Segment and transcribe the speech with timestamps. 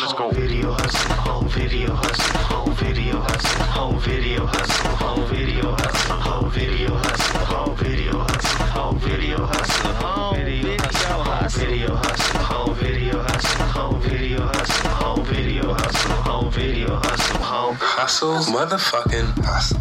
[0.00, 0.30] Let's go.
[0.30, 6.48] Video hustle, whole video hustle, whole video hustle, whole video hustle, whole video hustle, whole
[6.50, 12.74] video hustle, whole video hustle, whole video hustle, whole video hustle, whole video hustle, whole
[12.74, 19.78] video hustle, whole video hustle, whole video hustle, whole video hustle, whole Hustle, motherfucking hustle.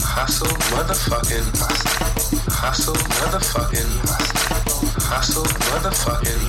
[0.00, 2.38] Hustle, motherfucking hustle.
[2.52, 4.93] Hustle, motherfucking hustle.
[5.06, 6.42] Hustle, motherfucking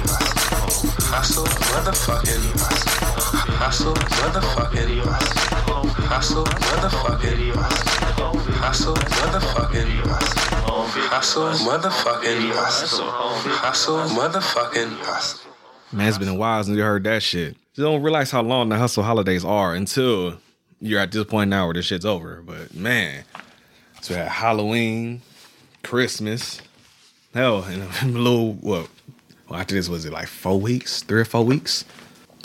[1.12, 1.46] hustle.
[1.46, 2.44] Motherfucking
[3.60, 3.94] hustle.
[3.94, 5.00] Motherfucking
[6.08, 6.44] hustle.
[6.46, 7.54] Motherfucking
[8.60, 8.96] hustle.
[8.96, 10.02] Motherfucking
[11.10, 11.46] hustle.
[11.68, 12.52] Motherfucking.
[13.56, 15.52] Hustle, motherfucking hustle.
[15.92, 17.56] Man, it's been a while since you heard that shit.
[17.76, 20.38] You don't realize how long the hustle holidays are until
[20.80, 22.42] you're at this point now where this shit's over.
[22.42, 23.24] But man,
[24.02, 25.22] so we had Halloween,
[25.84, 26.62] Christmas,
[27.36, 27.84] hell, and
[28.16, 28.90] a little what?
[29.50, 31.86] Well, after this was it like four weeks, three or four weeks?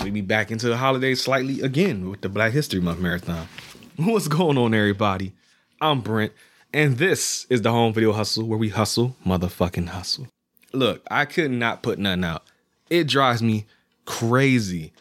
[0.02, 3.48] We be back into the holidays slightly again with the Black History Month marathon.
[3.96, 5.32] What's going on, everybody?
[5.80, 6.32] I'm Brent,
[6.74, 10.26] and this is the Home Video Hustle where we hustle, motherfucking hustle.
[10.72, 12.42] Look, I could not put nothing out.
[12.90, 13.66] It drives me
[14.04, 14.92] crazy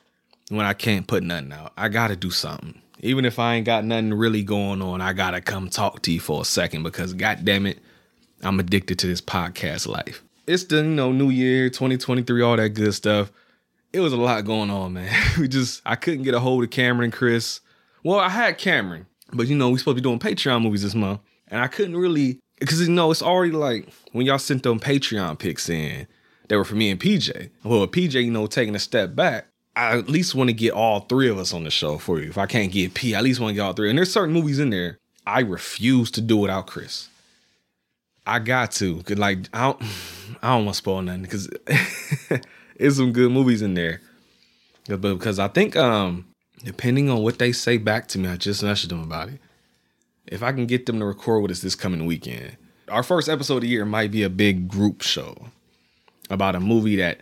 [0.49, 1.73] when I can't put nothing out.
[1.77, 2.81] I gotta do something.
[3.01, 6.19] Even if I ain't got nothing really going on, I gotta come talk to you
[6.19, 7.79] for a second because god damn it,
[8.41, 10.23] I'm addicted to this podcast life.
[10.47, 13.31] It's the you know New Year 2023, all that good stuff.
[13.91, 15.13] It was a lot going on, man.
[15.39, 17.61] We just I couldn't get a hold of Cameron and Chris.
[18.03, 20.95] Well, I had Cameron, but you know we supposed to be doing Patreon movies this
[20.95, 24.79] month, and I couldn't really because you know it's already like when y'all sent them
[24.79, 26.07] Patreon picks in,
[26.47, 27.49] they were for me and PJ.
[27.63, 31.01] Well, PJ, you know, taking a step back, I at least want to get all
[31.01, 32.29] three of us on the show for you.
[32.29, 33.89] If I can't get P, I at least want to get all three.
[33.89, 37.07] And there's certain movies in there I refuse to do without Chris.
[38.29, 39.83] I got to, cause like I don't,
[40.41, 41.49] I don't want to spoil nothing because
[42.75, 44.01] it's some good movies in there.
[44.87, 46.25] But because I think, um,
[46.63, 49.39] depending on what they say back to me, I just messaged them about it.
[50.25, 52.57] If I can get them to record with us this coming weekend,
[52.89, 55.35] our first episode of the year might be a big group show
[56.29, 57.21] about a movie that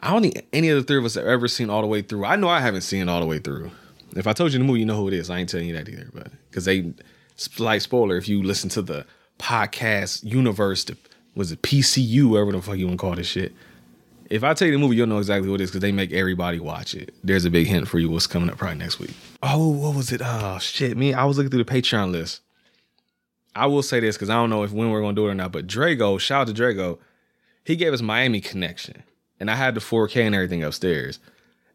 [0.00, 2.02] I don't think any of the three of us have ever seen all the way
[2.02, 2.24] through.
[2.24, 3.70] I know I haven't seen all the way through.
[4.16, 5.30] If I told you the movie, you know who it is.
[5.30, 6.92] I ain't telling you that either, but because they
[7.36, 9.06] slight spoiler, if you listen to the
[9.42, 10.96] podcast universe, the,
[11.34, 13.52] was it PCU, whatever the fuck you want to call this shit.
[14.30, 16.12] If I tell you the movie, you'll know exactly what it is because they make
[16.12, 17.12] everybody watch it.
[17.22, 19.10] There's a big hint for you what's coming up probably next week.
[19.42, 20.22] Oh, what was it?
[20.24, 21.12] Oh shit, me.
[21.12, 22.40] I was looking through the Patreon list.
[23.54, 25.34] I will say this because I don't know if when we're gonna do it or
[25.34, 26.98] not, but Drago, shout out to Drago,
[27.64, 29.02] he gave us Miami Connection,
[29.38, 31.18] and I had the 4K and everything upstairs.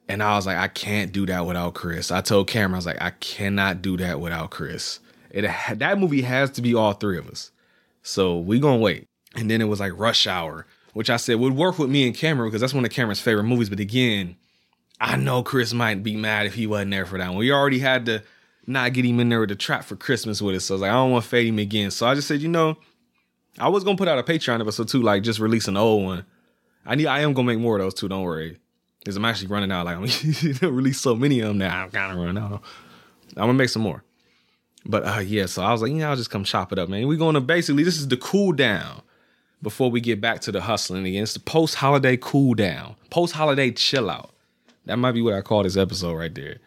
[0.10, 2.12] And I was like, I can't do that without Chris.
[2.12, 5.00] I told Cameron, I was like, I cannot do that without Chris.
[5.30, 7.52] It that movie has to be all three of us.
[8.08, 9.10] So we gonna wait.
[9.36, 12.16] And then it was like Rush Hour, which I said would work with me and
[12.16, 13.70] Cameron because that's one of Cameron's favorite movies.
[13.70, 14.38] But again,
[15.02, 17.38] I know Chris might be mad if he wasn't there for that one.
[17.38, 18.24] We already had to
[18.66, 20.66] not get him in there with the trap for Christmas with us.
[20.66, 21.92] So I was like, I don't want to fade him again.
[21.92, 22.78] So I just said, you know,
[23.60, 26.26] I was gonna put out a Patreon episode too, like just release an old one.
[26.86, 28.58] I need I am gonna make more of those too, don't worry.
[29.00, 29.86] Because I'm actually running out.
[29.86, 29.98] Like
[30.64, 31.84] I'm release so many of them now.
[31.84, 32.64] I'm kind of running out.
[33.36, 34.06] I'm gonna make some more.
[34.88, 36.90] But uh yeah, so I was like, you know, I'll just come chop it up,
[36.90, 37.08] man.
[37.08, 39.02] We're gonna basically this is the cool down
[39.62, 41.24] before we get back to the hustling again.
[41.24, 44.32] It's the post holiday cool down, post holiday chill out.
[44.86, 46.58] That might be what I call this episode right there.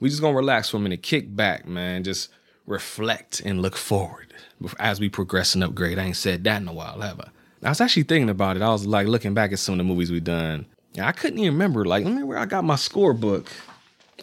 [0.00, 2.02] We just gonna relax for a minute, kick back, man.
[2.02, 2.30] Just
[2.66, 4.34] reflect and look forward
[4.78, 5.98] as we progress and upgrade.
[5.98, 7.28] I ain't said that in a while, have I?
[7.62, 8.62] I was actually thinking about it.
[8.62, 10.66] I was like looking back at some of the movies we've done.
[10.96, 11.84] And I couldn't even remember.
[11.84, 13.46] Like, me where I got my scorebook.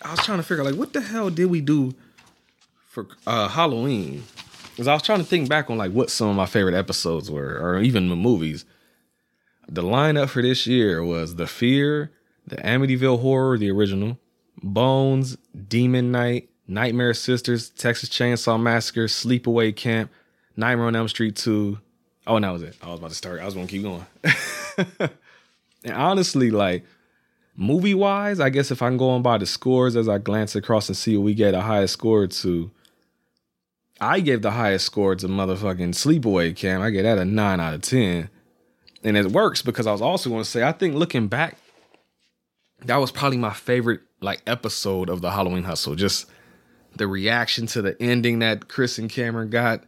[0.02, 1.94] I was trying to figure out like what the hell did we do
[2.98, 4.24] for uh Halloween?
[4.72, 7.30] Because I was trying to think back on like what some of my favorite episodes
[7.30, 8.66] were, or even the movies.
[9.70, 12.12] The lineup for this year was The Fear,
[12.48, 14.18] The Amityville Horror, the original,
[14.64, 20.10] Bones, Demon Night, Nightmare Sisters, Texas Chainsaw Massacre, Sleepaway Camp,
[20.56, 21.78] Nightmare on Elm Street 2.
[22.28, 22.78] Oh, and that was it.
[22.82, 23.42] I was about to start.
[23.42, 24.06] I was gonna keep going.
[25.84, 26.84] and honestly, like
[27.56, 30.98] movie wise, I guess if I'm going by the scores as I glance across and
[30.98, 32.72] see what we get a highest score to,
[34.00, 36.84] I gave the highest score to motherfucking Sleepaway Camp.
[36.84, 38.30] I gave that a nine out of ten.
[39.04, 41.58] And it works because I was also going to say, I think looking back,
[42.86, 45.96] that was probably my favorite like episode of the Halloween Hustle.
[45.96, 46.28] Just
[46.96, 49.84] the reaction to the ending that Chris and Cameron got,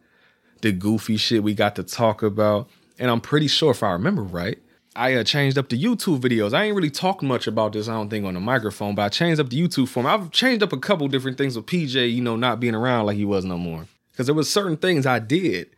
[0.61, 2.69] the goofy shit we got to talk about.
[2.97, 4.59] And I'm pretty sure if I remember right,
[4.95, 6.53] I uh, changed up the YouTube videos.
[6.53, 9.09] I ain't really talked much about this, I don't think, on the microphone, but I
[9.09, 10.05] changed up the YouTube form.
[10.05, 13.15] I've changed up a couple different things with PJ, you know, not being around like
[13.15, 13.85] he was no more.
[14.19, 15.69] Because there was certain things I did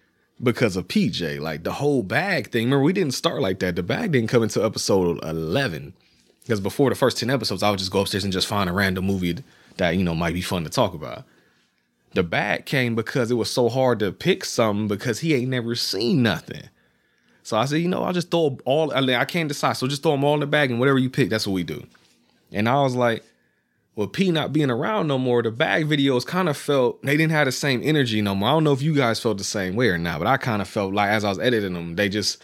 [0.42, 2.64] because of PJ, like the whole bag thing.
[2.64, 3.76] Remember, we didn't start like that.
[3.76, 5.94] The bag didn't come until episode 11.
[6.42, 8.74] Because before the first 10 episodes, I would just go upstairs and just find a
[8.74, 9.44] random movie
[9.78, 11.24] that, you know, might be fun to talk about.
[12.16, 15.76] The bag came because it was so hard to pick something because he ain't never
[15.76, 16.64] seen nothing.
[17.44, 19.74] So I said, you know, I'll just throw all, I can't decide.
[19.74, 21.64] So just throw them all in the bag and whatever you pick, that's what we
[21.64, 21.86] do.
[22.52, 23.24] And I was like,
[23.96, 27.34] with P not being around no more, the bag videos kind of felt they didn't
[27.34, 28.50] have the same energy no more.
[28.50, 30.62] I don't know if you guys felt the same way or not, but I kind
[30.62, 32.44] of felt like as I was editing them, they just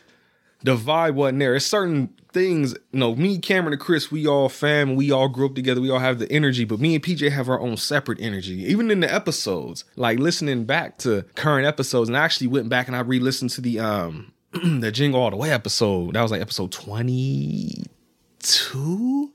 [0.63, 1.55] the vibe wasn't there.
[1.55, 5.47] It's certain things, you know, me, Cameron, and Chris, we all fam, we all grew
[5.47, 8.19] up together, we all have the energy, but me and PJ have our own separate
[8.19, 8.65] energy.
[8.65, 12.87] Even in the episodes, like listening back to current episodes, and I actually went back
[12.87, 16.15] and I re-listened to the um the Jingle All the Way episode.
[16.15, 19.31] That was like episode 22.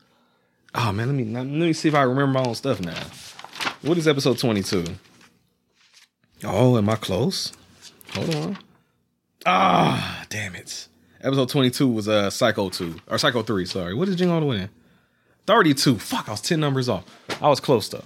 [0.75, 2.99] Oh man, let me let me see if I remember my own stuff now.
[3.83, 4.85] What is episode 22?
[6.45, 7.53] Oh, am I close?
[8.15, 8.59] Hold on.
[9.45, 10.89] Ah, damn it.
[11.21, 13.95] Episode 22 was uh Psycho 2 or Psycho 3, sorry.
[13.95, 14.71] What is Jingle All the Way in?
[15.47, 15.99] 32.
[15.99, 17.05] Fuck, I was 10 numbers off.
[17.41, 18.05] I was close though.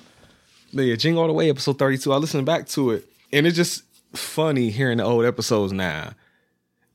[0.73, 2.13] But yeah, Jingle All the Way, episode 32.
[2.13, 6.13] I listened back to it, and it's just funny hearing the old episodes now.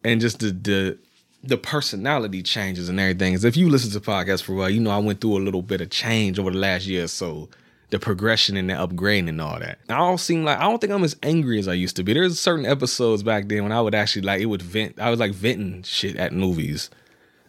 [0.04, 0.98] And just the the
[1.44, 3.34] the personality changes and everything.
[3.34, 5.40] As if you listen to podcasts for a while, you know I went through a
[5.44, 7.50] little bit of change over the last year or so.
[7.90, 9.80] The progression and the upgrading and all that.
[9.90, 12.14] I don't seem like I don't think I'm as angry as I used to be.
[12.14, 14.98] There's certain episodes back then when I would actually like it would vent.
[14.98, 16.90] I was like venting shit at movies.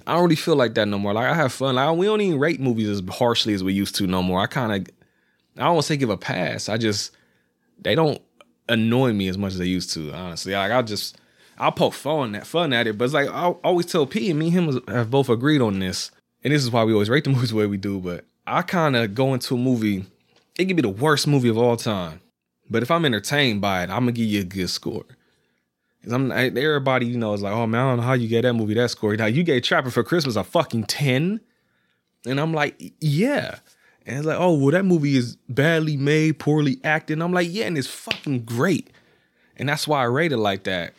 [0.05, 1.13] I don't really feel like that no more.
[1.13, 1.77] Like I have fun.
[1.77, 4.41] Like we don't even rate movies as harshly as we used to no more.
[4.41, 4.95] I kind of
[5.57, 6.69] I don't want to say give a pass.
[6.69, 7.13] I just
[7.81, 8.21] they don't
[8.69, 10.13] annoy me as much as they used to.
[10.13, 11.19] Honestly, like I just
[11.63, 14.39] I'll poke fun at fun at it, but it's like I always tell P and
[14.39, 16.11] me and him have both agreed on this,
[16.43, 18.01] and this is why we always rate the movies the way we do.
[18.01, 20.05] But I kind of go into a movie,
[20.59, 22.21] it could be the worst movie of all time,
[22.69, 25.05] but if I'm entertained by it, I'm gonna give you a good score.
[26.03, 28.43] Cause I'm everybody you know is like, oh man, I don't know how you get
[28.43, 29.15] that movie that score.
[29.15, 31.41] Now you gave Trapper for Christmas a fucking ten,
[32.27, 33.61] and I'm like, yeah.
[34.05, 37.23] And it's like, oh well, that movie is badly made, poorly acted.
[37.23, 38.91] I'm like, yeah, and it's fucking great,
[39.57, 40.95] and that's why I rate it like that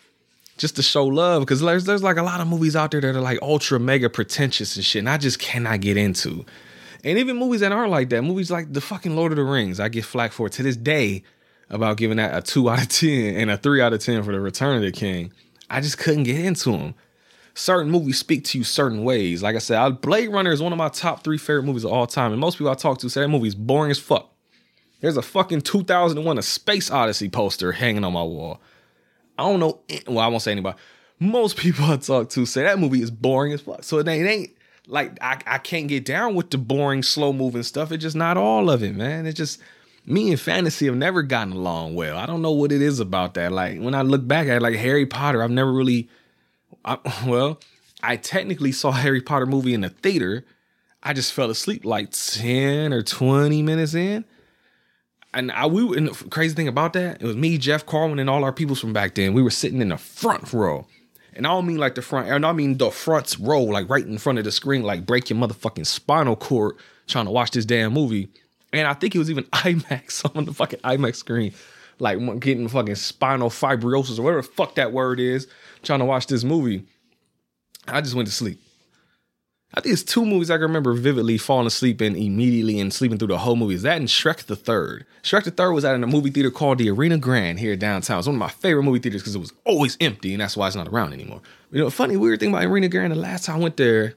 [0.58, 3.16] just to show love because there's there's like a lot of movies out there that
[3.16, 6.46] are like ultra mega pretentious and shit, and I just cannot get into.
[7.04, 9.80] And even movies that aren't like that, movies like the fucking Lord of the Rings,
[9.80, 11.24] I get flack for it to this day
[11.70, 14.32] about giving that a two out of ten and a three out of ten for
[14.32, 15.32] the Return of the King.
[15.70, 16.94] I just couldn't get into them.
[17.56, 19.44] Certain movies speak to you certain ways.
[19.44, 22.08] Like I said, Blade Runner is one of my top three favorite movies of all
[22.08, 24.30] time, and most people I talk to say that movie is boring as fuck.
[25.02, 28.62] There's a fucking 2001 A Space Odyssey poster hanging on my wall.
[29.38, 29.80] I don't know.
[30.08, 30.78] Well, I won't say anybody.
[31.20, 33.84] Most people I talk to say that movie is boring as fuck.
[33.84, 34.50] So it ain't, it ain't
[34.88, 37.92] like I, I can't get down with the boring, slow moving stuff.
[37.92, 39.26] It's just not all of it, man.
[39.26, 39.60] It's just
[40.06, 42.18] me and fantasy have never gotten along well.
[42.18, 43.52] I don't know what it is about that.
[43.52, 46.10] Like when I look back at like Harry Potter, I've never really.
[46.86, 46.98] I,
[47.28, 47.60] well,
[48.02, 50.46] I technically saw Harry Potter movie in the theater.
[51.02, 54.26] I just fell asleep like ten or twenty minutes in
[55.34, 58.30] and I we and the crazy thing about that, it was me, Jeff Carwin, and
[58.30, 59.34] all our peoples from back then.
[59.34, 60.86] We were sitting in the front row.
[61.36, 64.06] And I don't mean like the front, and I mean the front row, like right
[64.06, 66.76] in front of the screen, like break your motherfucking spinal cord
[67.08, 68.30] trying to watch this damn movie.
[68.72, 71.54] And I think it was even IMAX on the fucking IMAX screen,
[72.00, 75.48] like getting fucking spinal fibrosis or whatever the fuck that word is,
[75.82, 76.86] trying to watch this movie.
[77.88, 78.63] I just went to sleep.
[79.76, 83.18] I think it's two movies I can remember vividly falling asleep in immediately and sleeping
[83.18, 83.74] through the whole movie.
[83.74, 85.06] Is that and Shrek the Third.
[85.24, 88.20] Shrek the Third was at a movie theater called the Arena Grand here downtown.
[88.20, 90.68] It's one of my favorite movie theaters because it was always empty, and that's why
[90.68, 91.42] it's not around anymore.
[91.72, 93.12] You know, funny weird thing about Arena Grand.
[93.12, 94.14] The last time I went there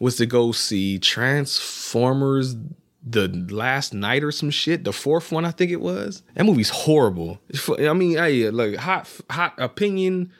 [0.00, 2.56] was to go see Transformers
[3.02, 4.84] the Last Knight or some shit.
[4.84, 6.22] The fourth one, I think it was.
[6.34, 7.40] That movie's horrible.
[7.78, 10.30] I mean, hey, like hot hot opinion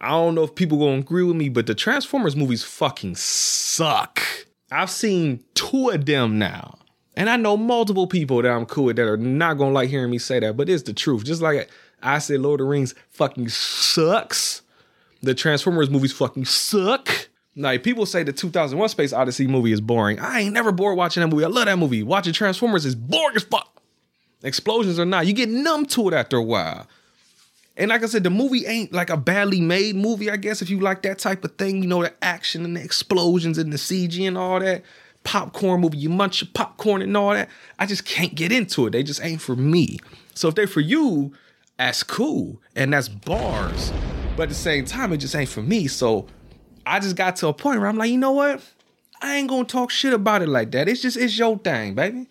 [0.00, 4.22] I don't know if people gonna agree with me, but the Transformers movies fucking suck.
[4.72, 6.78] I've seen two of them now.
[7.16, 10.10] And I know multiple people that I'm cool with that are not gonna like hearing
[10.10, 11.24] me say that, but it's the truth.
[11.24, 11.68] Just like
[12.02, 14.62] I said, Lord of the Rings fucking sucks.
[15.22, 17.28] The Transformers movies fucking suck.
[17.56, 20.18] Like people say the 2001 Space Odyssey movie is boring.
[20.18, 21.44] I ain't never bored watching that movie.
[21.44, 22.02] I love that movie.
[22.02, 23.82] Watching Transformers is boring as fuck.
[24.42, 26.86] Explosions are not, you get numb to it after a while.
[27.80, 30.68] And like I said, the movie ain't like a badly made movie, I guess, if
[30.68, 33.78] you like that type of thing, you know, the action and the explosions and the
[33.78, 34.82] CG and all that.
[35.24, 37.48] Popcorn movie, you munch your popcorn and all that.
[37.78, 38.90] I just can't get into it.
[38.90, 39.98] They just ain't for me.
[40.34, 41.32] So if they're for you,
[41.78, 42.60] that's cool.
[42.76, 43.94] And that's bars.
[44.36, 45.86] But at the same time, it just ain't for me.
[45.86, 46.26] So
[46.84, 48.62] I just got to a point where I'm like, you know what?
[49.22, 50.86] I ain't gonna talk shit about it like that.
[50.86, 52.28] It's just it's your thing, baby.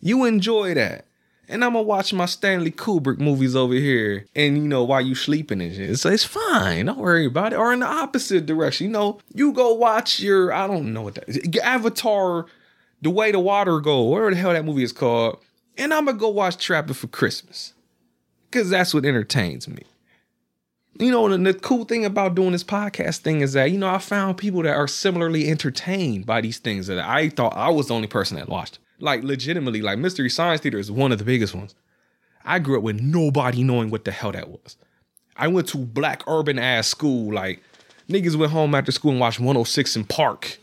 [0.00, 1.06] You enjoy that.
[1.48, 5.14] And I'm gonna watch my Stanley Kubrick movies over here, and you know, while you
[5.14, 5.98] sleeping and shit.
[5.98, 6.86] So it's fine.
[6.86, 7.56] Don't worry about it.
[7.56, 11.16] Or in the opposite direction, you know, you go watch your I don't know what
[11.16, 11.40] that is.
[11.62, 12.46] Avatar,
[13.02, 15.38] The Way the Water Go, whatever the hell that movie is called.
[15.76, 17.74] And I'm gonna go watch Trapping for Christmas.
[18.50, 19.82] Cause that's what entertains me.
[21.00, 23.88] You know, and the cool thing about doing this podcast thing is that, you know,
[23.88, 27.88] I found people that are similarly entertained by these things that I thought I was
[27.88, 28.78] the only person that watched.
[28.98, 31.74] Like, legitimately, like Mystery Science Theater is one of the biggest ones.
[32.44, 34.76] I grew up with nobody knowing what the hell that was.
[35.36, 37.32] I went to black urban ass school.
[37.32, 37.62] Like,
[38.08, 40.58] niggas went home after school and watched 106 & Park.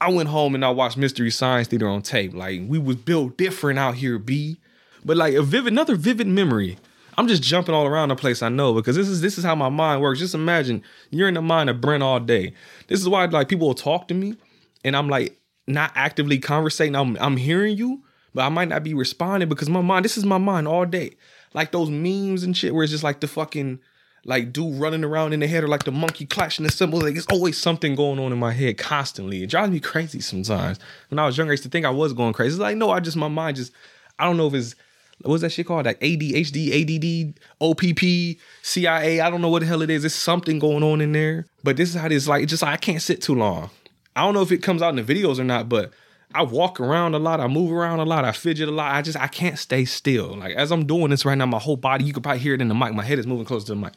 [0.00, 2.34] I went home and I watched Mystery Science Theater on tape.
[2.34, 4.58] Like, we was built different out here, B.
[5.04, 6.78] But like a vivid, another vivid memory
[7.16, 9.54] I'm just jumping all around the place I know because this is this is how
[9.54, 10.18] my mind works.
[10.18, 12.54] Just imagine you're in the mind of Brent all day.
[12.88, 14.36] This is why like people will talk to me
[14.84, 16.94] and I'm like not actively conversating.
[16.94, 18.02] I'm I'm hearing you,
[18.34, 21.16] but I might not be responding because my mind, this is my mind all day.
[21.52, 23.78] Like those memes and shit where it's just like the fucking
[24.24, 27.02] like dude running around in the head or like the monkey clashing the cymbals.
[27.02, 29.42] Like it's always something going on in my head constantly.
[29.42, 30.78] It drives me crazy sometimes.
[31.08, 32.54] When I was younger, I used to think I was going crazy.
[32.54, 33.72] It's like, no, I just my mind just
[34.18, 34.74] I don't know if it's
[35.22, 35.86] what's that shit called?
[35.86, 39.20] Like ADHD, ADD, OPP, CIA.
[39.20, 40.04] I don't know what the hell it is.
[40.04, 41.46] It's something going on in there.
[41.62, 42.28] But this is how it is.
[42.28, 43.70] Like, it's just like I can't sit too long.
[44.16, 45.92] I don't know if it comes out in the videos or not, but
[46.34, 47.40] I walk around a lot.
[47.40, 48.24] I move around a lot.
[48.24, 48.92] I fidget a lot.
[48.92, 50.36] I just, I can't stay still.
[50.36, 52.60] Like, as I'm doing this right now, my whole body, you could probably hear it
[52.60, 52.92] in the mic.
[52.92, 53.92] My head is moving close to the mic.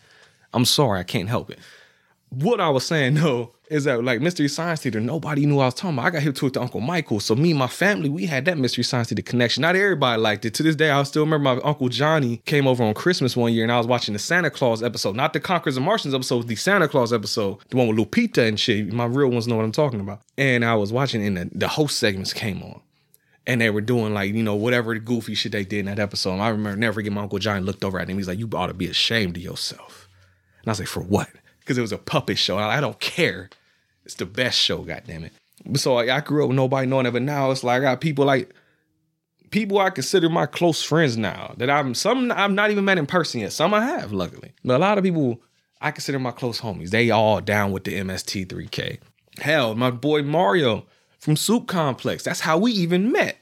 [0.53, 0.99] I'm sorry.
[0.99, 1.59] I can't help it.
[2.29, 5.73] What I was saying, though, is that like Mystery Science Theater, nobody knew I was
[5.73, 6.05] talking about.
[6.05, 7.19] I got hit to it to Uncle Michael.
[7.19, 9.61] So me and my family, we had that Mystery Science Theater connection.
[9.61, 10.53] Not everybody liked it.
[10.55, 13.63] To this day, I still remember my Uncle Johnny came over on Christmas one year
[13.63, 16.55] and I was watching the Santa Claus episode, not the Conquers the Martians episode, the
[16.55, 18.91] Santa Claus episode, the one with Lupita and shit.
[18.93, 20.21] My real ones know what I'm talking about.
[20.37, 22.81] And I was watching and the, the host segments came on.
[23.45, 26.33] And they were doing like, you know, whatever goofy shit they did in that episode.
[26.33, 28.17] And I remember never forget my Uncle Johnny looked over at him.
[28.17, 30.09] He's like, you ought to be ashamed of yourself.
[30.61, 31.29] And I was like, for what?
[31.67, 32.57] Because it was a puppet show.
[32.57, 33.49] I don't care.
[34.05, 35.33] It's the best show, goddamn it.
[35.77, 38.23] So I grew up with nobody knowing it, but now it's like I got people
[38.23, 38.53] like
[39.49, 43.05] people I consider my close friends now that I'm some I'm not even met in
[43.05, 43.51] person yet.
[43.51, 44.53] Some I have, luckily.
[44.63, 45.41] But a lot of people
[45.81, 46.91] I consider my close homies.
[46.91, 48.99] They all down with the MST3K.
[49.39, 50.85] Hell, my boy Mario
[51.19, 52.23] from Soup Complex.
[52.23, 53.39] That's how we even met.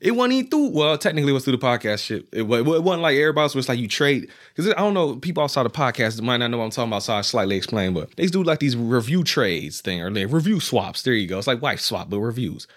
[0.00, 0.68] It wasn't even through.
[0.68, 2.28] Well, technically, it was through the podcast shit.
[2.32, 5.64] It, it wasn't like everybody was like you trade because I don't know people outside
[5.64, 7.02] the podcast might not know what I'm talking about.
[7.02, 10.60] So I slightly explain, but they do like these review trades thing or like review
[10.60, 11.02] swaps.
[11.02, 11.38] There you go.
[11.38, 12.68] It's like wife swap, but reviews.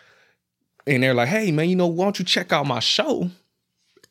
[0.88, 3.30] And they're like, hey man, you know, why don't you check out my show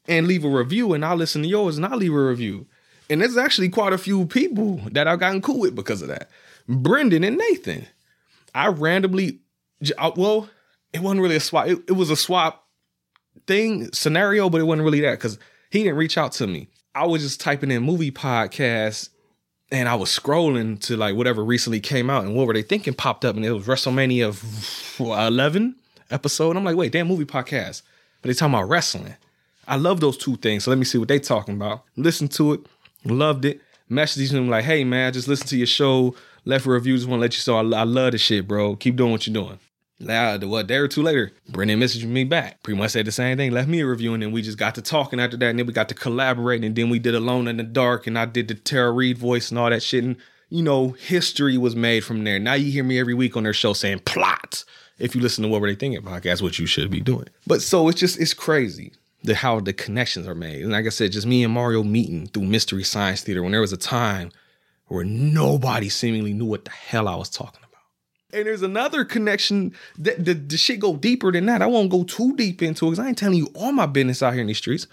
[0.07, 2.67] and leave a review, and I'll listen to yours and I'll leave a review.
[3.09, 6.31] And there's actually quite a few people that I've gotten cool with because of that.
[6.69, 7.87] Brendan and Nathan.
[8.55, 9.41] I randomly,
[10.17, 10.49] well,
[10.93, 11.67] it wasn't really a swap.
[11.67, 12.67] It, it was a swap
[13.47, 15.39] thing scenario, but it wasn't really that because
[15.71, 16.69] he didn't reach out to me.
[16.95, 19.11] I was just typing in movie podcast
[19.73, 22.95] and I was scrolling to like whatever recently came out and what were they thinking
[22.95, 25.77] popped up and it was WrestleMania 11
[26.11, 26.57] episode.
[26.57, 27.83] I'm like, wait, damn movie podcast.
[28.23, 29.15] But they talking about wrestling.
[29.69, 30.65] I love those two things.
[30.65, 31.85] So let me see what they talking about.
[31.97, 32.61] Listen to it,
[33.05, 33.61] loved it.
[33.91, 37.19] Messaged them like, hey man, just listened to your show, left a review, just want
[37.19, 38.77] to let you know I, I love the shit, bro.
[38.77, 39.59] Keep doing what you're doing.
[40.01, 42.63] What day or two later, Brendan messaged me back.
[42.63, 44.75] Pretty much said the same thing, left me a review, and then we just got
[44.77, 47.49] to talking after that, and then we got to collaborate, and then we did Alone
[47.49, 50.17] in the Dark, and I did the Tara Reid voice and all that shit, and
[50.49, 52.39] you know, history was made from there.
[52.39, 54.65] Now you hear me every week on their show saying plot.
[54.99, 57.29] If you listen to what were they thinking podcast, what you should be doing.
[57.47, 58.93] But so it's just it's crazy
[59.23, 60.63] the how the connections are made.
[60.63, 63.61] And like I said, just me and Mario meeting through Mystery Science Theater when there
[63.61, 64.31] was a time
[64.89, 67.70] where nobody seemingly knew what the hell I was talking about.
[68.33, 71.63] And there's another connection that the, the shit go deeper than that.
[71.63, 74.23] I won't go too deep into it because I ain't telling you all my business
[74.23, 74.87] out here in these streets.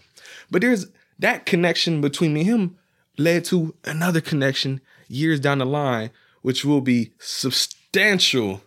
[0.50, 0.88] But there's
[1.20, 2.78] that connection between me and him
[3.18, 8.62] led to another connection years down the line, which will be substantial.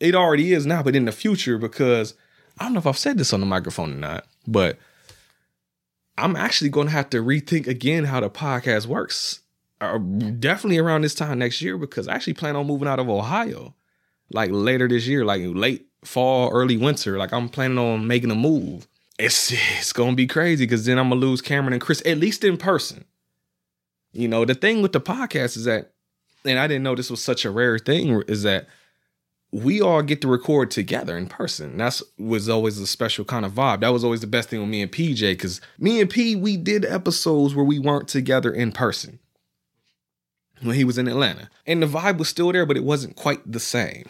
[0.00, 2.14] It already is now, but in the future, because
[2.58, 4.78] I don't know if I've said this on the microphone or not, but
[6.16, 9.40] I'm actually going to have to rethink again how the podcast works.
[9.80, 13.08] Uh, definitely around this time next year, because I actually plan on moving out of
[13.08, 13.74] Ohio,
[14.32, 17.18] like later this year, like late fall, early winter.
[17.18, 18.86] Like I'm planning on making a move.
[19.18, 22.44] It's it's gonna be crazy because then I'm gonna lose Cameron and Chris at least
[22.44, 23.04] in person.
[24.12, 25.92] You know the thing with the podcast is that,
[26.44, 28.66] and I didn't know this was such a rare thing, is that
[29.52, 31.76] we all get to record together in person.
[31.76, 33.80] That's was always a special kind of vibe.
[33.80, 36.56] That was always the best thing with me and PJ because me and P we
[36.56, 39.20] did episodes where we weren't together in person
[40.62, 43.40] when he was in Atlanta, and the vibe was still there, but it wasn't quite
[43.50, 44.08] the same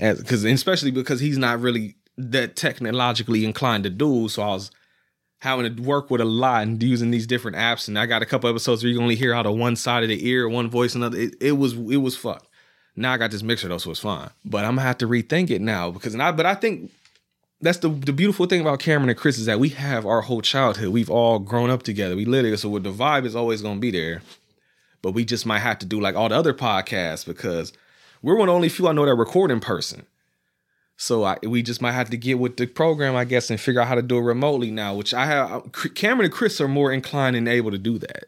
[0.00, 4.28] as because especially because he's not really that technologically inclined to do.
[4.28, 4.70] So I was
[5.40, 7.88] having to work with a lot and using these different apps.
[7.88, 10.08] And I got a couple episodes where you only hear out of one side of
[10.08, 11.18] the ear, one voice, another.
[11.18, 12.48] It, it was it was fucked.
[12.94, 14.30] Now I got this mixer though, so it's fine.
[14.44, 16.90] But I'm gonna have to rethink it now because and I but I think
[17.60, 20.40] that's the the beautiful thing about Cameron and Chris is that we have our whole
[20.40, 20.88] childhood.
[20.88, 22.16] We've all grown up together.
[22.16, 24.22] We literally so with the vibe is always gonna be there.
[25.06, 27.72] But we just might have to do like all the other podcasts because
[28.22, 30.04] we're one of the only few I know that record in person.
[30.96, 33.80] So I, we just might have to get with the program, I guess, and figure
[33.80, 34.96] out how to do it remotely now.
[34.96, 35.70] Which I have.
[35.94, 38.24] Cameron and Chris are more inclined and able to do that,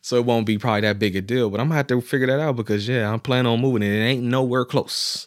[0.00, 1.50] so it won't be probably that big a deal.
[1.50, 3.92] But I'm gonna have to figure that out because yeah, I'm planning on moving, and
[3.92, 5.26] it ain't nowhere close.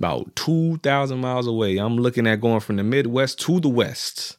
[0.00, 1.78] About two thousand miles away.
[1.78, 4.36] I'm looking at going from the Midwest to the West.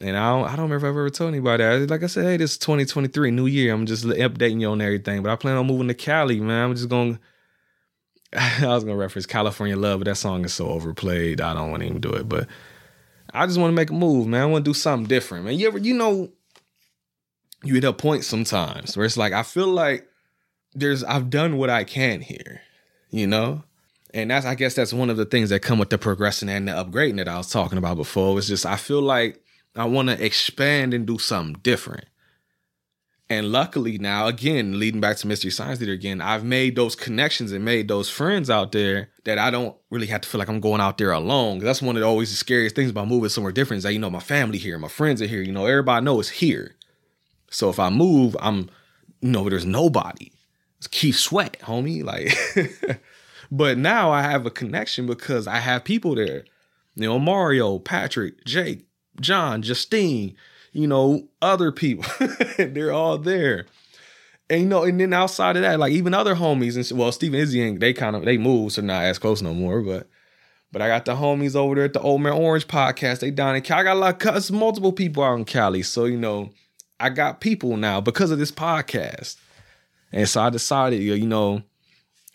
[0.00, 1.90] And I don't, I don't remember if I've ever told anybody that.
[1.90, 3.74] Like I said, hey, this is 2023, new year.
[3.74, 5.22] I'm just updating you on everything.
[5.22, 6.70] But I plan on moving to Cali, man.
[6.70, 7.18] I'm just going
[8.36, 11.40] I was gonna reference California Love, but that song is so overplayed.
[11.40, 12.28] I don't want to even do it.
[12.28, 12.46] But
[13.32, 14.42] I just want to make a move, man.
[14.42, 15.58] I want to do something different, man.
[15.58, 16.30] You ever, you know,
[17.64, 20.06] you hit a point sometimes where it's like I feel like
[20.74, 22.60] there's I've done what I can here,
[23.10, 23.64] you know,
[24.12, 26.68] and that's I guess that's one of the things that come with the progressing and
[26.68, 28.36] the upgrading that I was talking about before.
[28.36, 29.42] It's just I feel like
[29.78, 32.06] I want to expand and do something different.
[33.30, 37.52] And luckily now, again, leading back to Mystery Science Theater again, I've made those connections
[37.52, 40.60] and made those friends out there that I don't really have to feel like I'm
[40.60, 41.58] going out there alone.
[41.58, 43.98] That's one of the always the scariest things about moving somewhere different is that, you
[43.98, 46.74] know, my family here, my friends are here, you know, everybody knows here.
[47.50, 48.70] So if I move, I'm,
[49.20, 50.32] you know, there's nobody.
[50.78, 52.02] It's Keith Sweat, homie.
[52.02, 53.00] Like,
[53.50, 56.44] but now I have a connection because I have people there.
[56.94, 58.87] You know, Mario, Patrick, Jake,
[59.20, 60.36] John, Justine,
[60.72, 62.04] you know, other people.
[62.58, 63.66] They're all there.
[64.50, 67.38] And you know, and then outside of that, like even other homies and well, Stephen
[67.38, 69.82] Izzy they kind of they move, so not as close no more.
[69.82, 70.08] But
[70.72, 73.20] but I got the homies over there at the Old Man Orange podcast.
[73.20, 73.80] They down in Cali.
[73.80, 75.82] I got a lot of it's multiple people out in Cali.
[75.82, 76.50] So, you know,
[77.00, 79.36] I got people now because of this podcast.
[80.12, 81.62] And so I decided, you know,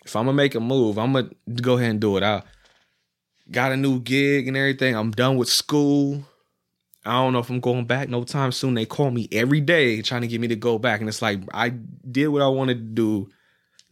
[0.04, 2.22] if I'm gonna make a move, I'm gonna go ahead and do it.
[2.22, 2.42] I
[3.50, 4.94] got a new gig and everything.
[4.94, 6.24] I'm done with school.
[7.06, 8.74] I don't know if I'm going back no time soon.
[8.74, 11.00] They call me every day trying to get me to go back.
[11.00, 11.70] And it's like, I
[12.10, 13.30] did what I wanted to do.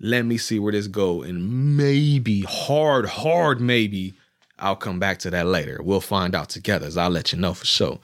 [0.00, 1.22] Let me see where this go.
[1.22, 4.14] And maybe, hard, hard maybe,
[4.58, 5.80] I'll come back to that later.
[5.82, 6.86] We'll find out together.
[6.86, 7.98] As I'll let you know for sure.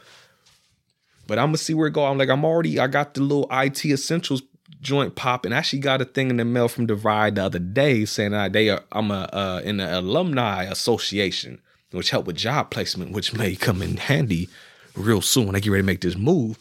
[1.26, 2.04] But I'm gonna see where it go.
[2.04, 4.42] I'm like, I'm already, I got the little IT essentials
[4.80, 5.52] joint popping.
[5.52, 8.52] I actually got a thing in the mail from DeVry the other day saying that
[8.52, 13.34] they are, I'm a uh, in the alumni association, which help with job placement, which
[13.34, 14.48] may come in handy
[14.98, 16.58] real soon I get ready to make this move.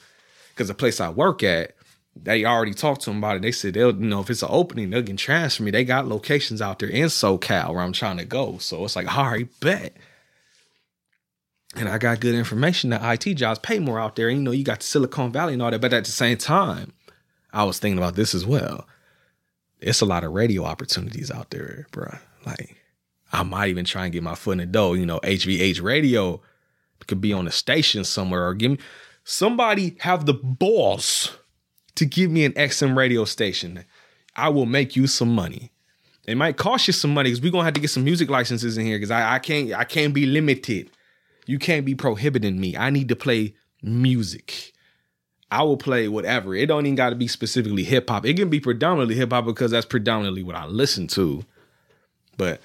[0.50, 1.76] Because the place I work at,
[2.16, 3.42] they already talked to them about it.
[3.44, 5.72] They said they'll, you know, if it's an opening, they can transfer me.
[5.72, 8.58] They got locations out there in SoCal where I'm trying to go.
[8.58, 9.96] So it's like, all right, bet.
[11.76, 14.30] And I got good information that IT jobs pay more out there.
[14.30, 15.82] And, you know, you got Silicon Valley and all that.
[15.82, 16.94] But at the same time,
[17.54, 18.88] I was thinking about this as well.
[19.80, 22.16] It's a lot of radio opportunities out there, bro.
[22.48, 22.78] Like,
[23.32, 24.98] I might even try and get my foot in the door.
[24.98, 26.42] You know, HVH radio
[27.08, 28.78] could be on a station somewhere or give me
[29.24, 31.38] somebody have the balls
[31.96, 33.84] to give me an XM radio station.
[34.36, 35.72] I will make you some money.
[36.26, 38.78] It might cost you some money because we're gonna have to get some music licenses
[38.78, 40.92] in here because I, I can't I can't be limited.
[41.46, 42.76] You can't be prohibiting me.
[42.76, 44.74] I need to play music.
[45.50, 46.54] I will play whatever.
[46.54, 48.26] It don't even got to be specifically hip hop.
[48.26, 51.46] It can be predominantly hip hop because that's predominantly what I listen to.
[52.36, 52.62] But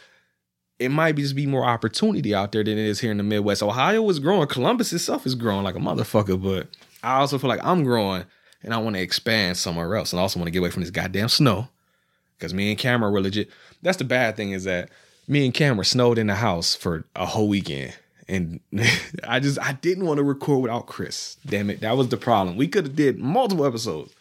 [0.83, 3.62] it might just be more opportunity out there than it is here in the Midwest.
[3.62, 4.47] Ohio is growing.
[4.47, 6.68] Columbus itself is growing like a motherfucker, but
[7.03, 8.25] I also feel like I'm growing
[8.62, 10.12] and I want to expand somewhere else.
[10.12, 11.68] And I also want to get away from this goddamn snow.
[12.38, 13.51] Because me and Cameron were legit.
[13.83, 14.88] That's the bad thing is that
[15.29, 17.95] me and Cameron snowed in the house for a whole weekend.
[18.29, 18.61] And
[19.27, 21.37] I just I didn't want to record without Chris.
[21.47, 21.81] Damn it.
[21.81, 22.57] That was the problem.
[22.57, 24.14] We could have did multiple episodes.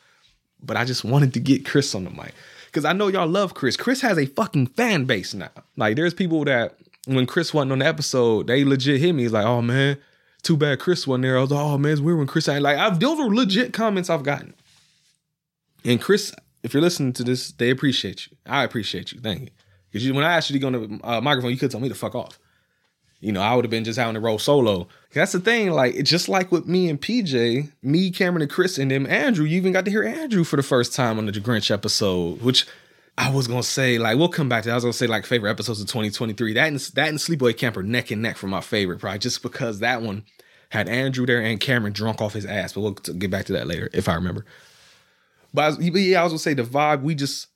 [0.64, 2.34] But I just wanted to get Chris on the mic.
[2.72, 3.76] Because I know y'all love Chris.
[3.76, 5.50] Chris has a fucking fan base now.
[5.76, 9.24] Like there's people that when Chris wasn't on the episode, they legit hit me.
[9.24, 9.98] He's like, oh man,
[10.42, 11.38] too bad Chris wasn't there.
[11.38, 13.74] I was like, oh man, it's weird when Chris ain't like I've those are legit
[13.74, 14.54] comments I've gotten.
[15.84, 18.38] And Chris, if you're listening to this, they appreciate you.
[18.46, 19.20] I appreciate you.
[19.20, 19.50] Thank you.
[19.92, 21.90] Because when I asked you to go on the uh, microphone, you could tell me
[21.90, 22.40] to fuck off.
[23.22, 24.88] You know, I would have been just having to roll solo.
[25.14, 25.70] That's the thing.
[25.70, 29.46] Like, it's just like with me and PJ, me, Cameron, and Chris, and them Andrew.
[29.46, 32.66] You even got to hear Andrew for the first time on the Grinch episode, which
[33.20, 34.00] I was gonna say.
[34.00, 34.70] Like, we'll come back to.
[34.70, 34.74] That.
[34.74, 36.54] I was gonna say like favorite episodes of 2023.
[36.54, 39.80] That and that and Sleepaway Camper neck and neck for my favorite, probably just because
[39.80, 40.24] that one
[40.70, 42.74] had Andrew there and Cameron drunk off his ass.
[42.74, 44.46] But we'll get back to that later if I remember.
[45.54, 47.04] But, I was, but yeah, I was gonna say the vibe.
[47.04, 47.48] We just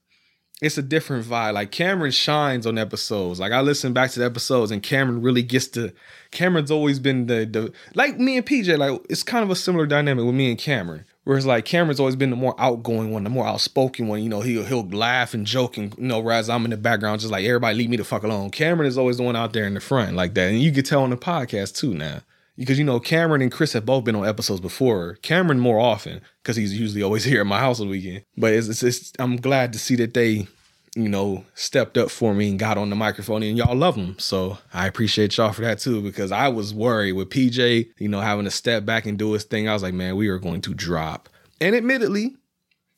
[0.62, 1.54] it's a different vibe.
[1.54, 3.39] Like Cameron shines on episodes.
[3.39, 5.91] Like I listen back to the episodes and Cameron really gets to
[6.32, 9.86] Cameron's always been the the like me and PJ, like it's kind of a similar
[9.86, 11.06] dynamic with me and Cameron.
[11.26, 14.24] Whereas like Cameron's always been the more outgoing one, the more outspoken one.
[14.24, 17.20] You know, he'll he'll laugh and joke and you know, whereas I'm in the background
[17.20, 18.50] just like everybody leave me the fuck alone.
[18.52, 20.50] Cameron is always the one out there in the front like that.
[20.50, 22.22] And you could tell on the podcast too now.
[22.58, 25.15] Because you know, Cameron and Chris have both been on episodes before.
[25.22, 28.24] Cameron more often, because he's usually always here at my house on the weekend.
[28.38, 30.48] But it's, it's, it's I'm glad to see that they
[30.96, 34.15] you know, stepped up for me and got on the microphone and y'all love them.
[34.18, 38.22] So I appreciate y'all for that too, because I was worried with PJ, you know,
[38.22, 39.68] having to step back and do his thing.
[39.68, 41.28] I was like, man, we are going to drop.
[41.60, 42.36] And admittedly,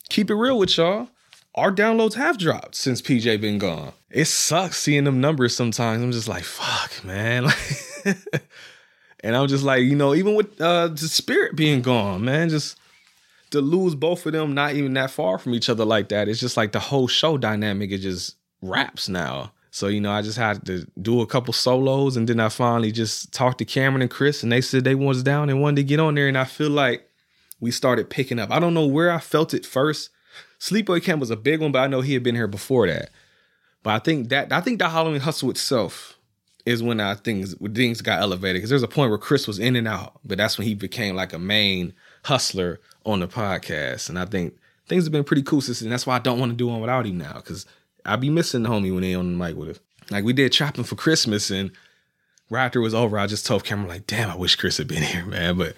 [0.09, 1.09] keep it real with y'all,
[1.55, 3.93] our downloads have dropped since PJ been gone.
[4.11, 6.03] It sucks seeing them numbers sometimes.
[6.03, 7.47] I'm just like, fuck, man.
[9.23, 12.77] and I'm just like, you know, even with uh the spirit being gone, man, just
[13.51, 16.39] to lose both of them not even that far from each other like that, it's
[16.39, 19.51] just like the whole show dynamic is just wraps now.
[19.71, 22.91] So, you know, I just had to do a couple solos and then I finally
[22.91, 25.83] just talked to Cameron and Chris and they said they was down and wanted to
[25.83, 26.27] get on there.
[26.27, 27.07] And I feel like
[27.59, 28.51] we started picking up.
[28.51, 30.09] I don't know where I felt it first.
[30.59, 33.09] Sleepaway Camp was a big one, but I know he had been here before that.
[33.83, 36.16] But I think that I think the Halloween hustle itself
[36.67, 39.57] is when I things when things got elevated because there's a point where Chris was
[39.57, 41.93] in and out, but that's when he became like a main
[42.25, 44.09] hustler on the podcast.
[44.09, 44.53] And I think
[44.85, 46.81] things have been pretty cool since and that's why I don't want to do one
[46.81, 47.39] without him now.
[47.39, 47.65] Cause
[48.05, 49.79] I be missing the homie when they on the mic with us.
[50.09, 51.71] Like we did chopping for Christmas and
[52.51, 55.25] it was over, I just told Cameron, like, damn, I wish Chris had been here,
[55.25, 55.57] man.
[55.57, 55.73] But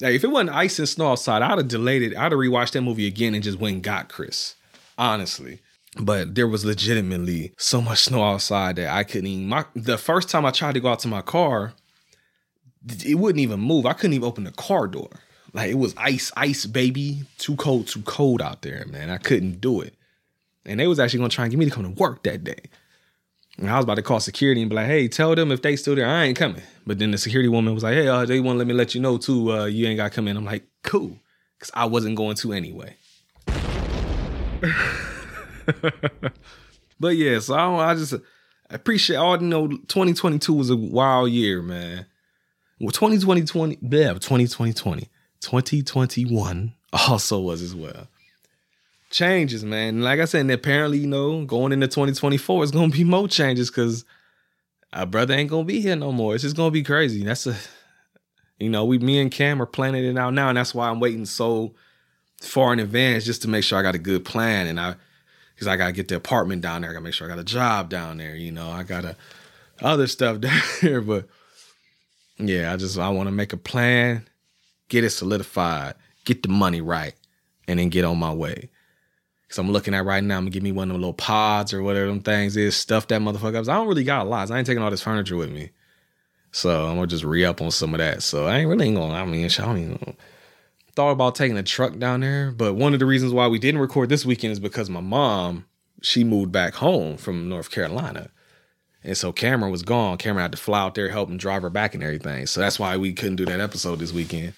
[0.00, 2.16] like, if it wasn't ice and snow outside, I'd have delayed it.
[2.16, 4.54] I'd have rewatched that movie again and just went and got Chris.
[4.96, 5.60] Honestly.
[5.98, 10.28] But there was legitimately so much snow outside that I couldn't even my the first
[10.28, 11.72] time I tried to go out to my car,
[13.04, 13.86] it wouldn't even move.
[13.86, 15.10] I couldn't even open the car door.
[15.52, 17.22] Like it was ice, ice, baby.
[17.38, 19.10] Too cold, too cold out there, man.
[19.10, 19.94] I couldn't do it.
[20.64, 22.70] And they was actually gonna try and get me to come to work that day.
[23.58, 25.76] And I was about to call security and be like, hey, tell them if they
[25.76, 26.62] still there, I ain't coming.
[26.86, 28.94] But then the security woman was like, hey, uh, they want to let me let
[28.94, 30.36] you know too, uh, you ain't got to come in.
[30.36, 31.18] I'm like, cool.
[31.58, 32.96] Because I wasn't going to anyway.
[37.00, 38.14] but yeah, so I, I just
[38.68, 42.06] appreciate all, you know, 2022 was a wild year, man.
[42.80, 45.08] Well, 2020, 20, yeah, 2020,
[45.40, 48.08] 2021 also was as well.
[49.10, 50.02] Changes, man.
[50.02, 53.70] Like I said, and apparently, you know, going into 2024, it's gonna be more changes
[53.70, 54.04] because
[54.92, 56.34] our brother ain't gonna be here no more.
[56.34, 57.24] It's just gonna be crazy.
[57.24, 57.56] That's a
[58.60, 61.00] you know, we me and Cam are planning it out now, and that's why I'm
[61.00, 61.74] waiting so
[62.42, 64.66] far in advance just to make sure I got a good plan.
[64.66, 64.96] And I
[65.60, 67.44] because I gotta get the apartment down there, I gotta make sure I got a
[67.44, 69.14] job down there, you know, I gotta
[69.82, 71.02] other stuff down there.
[71.02, 71.28] But
[72.38, 74.26] yeah, I just I wanna make a plan
[74.88, 77.12] get it solidified, get the money right,
[77.68, 78.70] and then get on my way.
[79.50, 81.74] Cause I'm looking at right now, I'm gonna give me one of them little pods
[81.74, 83.68] or whatever them things is, stuff that motherfucker up.
[83.68, 84.50] I don't really got a lot.
[84.50, 85.72] I ain't taking all this furniture with me.
[86.52, 88.22] So I'm gonna just re up on some of that.
[88.22, 90.16] So I ain't really gonna, I mean, I don't even
[90.94, 92.50] thought about taking a truck down there.
[92.50, 95.66] But one of the reasons why we didn't record this weekend is because my mom,
[96.02, 98.30] she moved back home from North Carolina.
[99.02, 100.18] And so Cameron was gone.
[100.18, 102.46] Cameron had to fly out there, help him drive her back and everything.
[102.46, 104.52] So that's why we couldn't do that episode this weekend.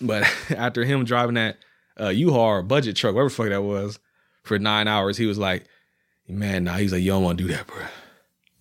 [0.00, 1.58] But after him driving that
[2.00, 3.98] uh, U-Haul budget truck, whatever fuck that was,
[4.42, 5.66] for nine hours, he was like,
[6.26, 7.82] "Man, nah." He's like, "You don't want to do that, bro.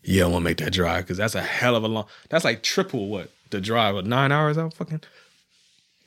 [0.03, 2.05] You don't want to make that drive because that's a hell of a long.
[2.29, 3.95] That's like triple what the drive.
[3.95, 5.01] of nine hours out fucking."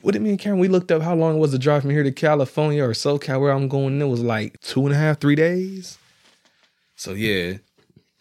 [0.03, 0.59] What did me and Karen?
[0.59, 3.41] We looked up how long it was the drive from here to California or SoCal
[3.41, 3.95] where I'm going.
[3.95, 5.99] And it was like two and a half, three days.
[6.97, 7.59] So yeah.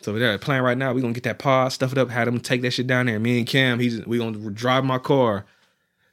[0.02, 0.38] So we're there.
[0.38, 0.94] plan right now.
[0.94, 3.20] We're gonna get that pod, stuff it up, have them take that shit down there.
[3.20, 5.46] Me and Cam, he's we gonna drive my car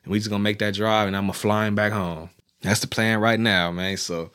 [0.04, 2.30] and we just gonna make that drive and I'm gonna flying back home.
[2.62, 3.96] That's the plan right now, man.
[3.96, 4.32] So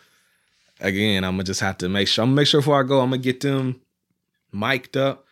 [0.80, 3.02] again, I'm gonna just have to make sure I'm gonna make sure before I go,
[3.02, 3.82] I'm gonna get them
[4.54, 5.26] mic'd up,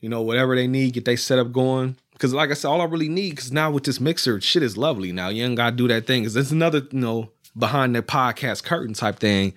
[0.00, 1.96] you know, whatever they need, get they set up going.
[2.22, 4.76] Cause like I said, all I really need, cause now with this mixer, shit is
[4.76, 5.28] lovely now.
[5.28, 6.22] You ain't gotta do that thing.
[6.22, 9.54] Cause there's another, you know, behind the podcast curtain type thing.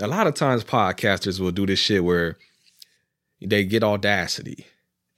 [0.00, 2.36] a lot of times podcasters will do this shit where
[3.40, 4.66] they get Audacity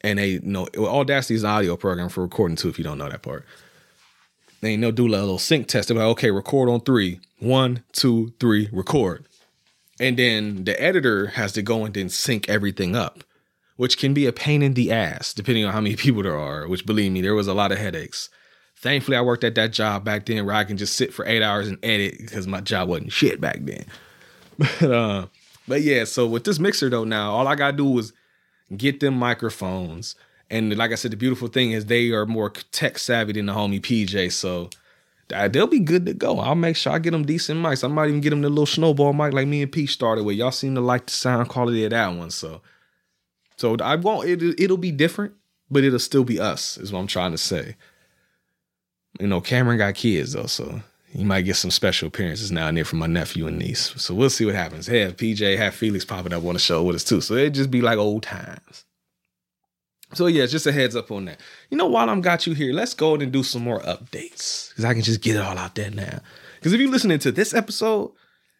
[0.03, 2.69] and they you know Audacity is an audio program for recording too.
[2.69, 3.47] If you don't know that part,
[4.61, 5.89] they they'll do a little sync test.
[5.89, 9.25] They're like, okay, record on three, one, two, three, record,
[9.99, 13.25] and then the editor has to go and then sync everything up,
[13.77, 16.69] which can be a pain in the ass depending on how many people there are.
[16.69, 18.29] Which believe me, there was a lot of headaches.
[18.77, 21.43] Thankfully, I worked at that job back then where I can just sit for eight
[21.43, 23.85] hours and edit because my job wasn't shit back then.
[24.59, 25.27] But uh,
[25.67, 28.13] but yeah, so with this mixer though, now all I gotta do is
[28.77, 30.15] get them microphones.
[30.51, 33.55] And like I said, the beautiful thing is they are more tech savvy than the
[33.55, 34.33] homie PJ.
[34.33, 34.69] So
[35.33, 36.41] uh, they'll be good to go.
[36.41, 37.85] I'll make sure I get them decent mics.
[37.85, 40.37] I might even get them the little snowball mic like me and Pete started with.
[40.37, 42.31] Y'all seem to like the sound quality of that one.
[42.31, 42.61] So
[43.63, 45.35] so I won't it, it'll be different,
[45.71, 47.77] but it'll still be us, is what I'm trying to say.
[49.21, 50.81] You know, Cameron got kids though, so
[51.13, 53.95] you might get some special appearances now and then from my nephew and niece.
[53.99, 54.89] So we'll see what happens.
[54.89, 57.21] Have PJ, have Felix popping up on the show with us too.
[57.21, 58.85] So it'd just be like old times.
[60.13, 61.39] So yeah, just a heads up on that.
[61.71, 64.71] You know, while I'm got you here, let's go and do some more updates.
[64.71, 66.19] Because I can just get it all out there now.
[66.57, 68.11] Because if you're listening to this episode,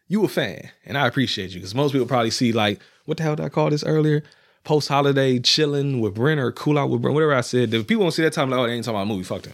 [0.07, 0.69] you a fan.
[0.85, 1.59] And I appreciate you.
[1.59, 4.23] Because most people probably see like, what the hell did I call this earlier?
[4.63, 7.73] Post holiday chilling with Brent or cool out with Brent, whatever I said.
[7.73, 9.41] If people don't see that time, like, oh, they ain't talking about a movie, fuck
[9.41, 9.53] them.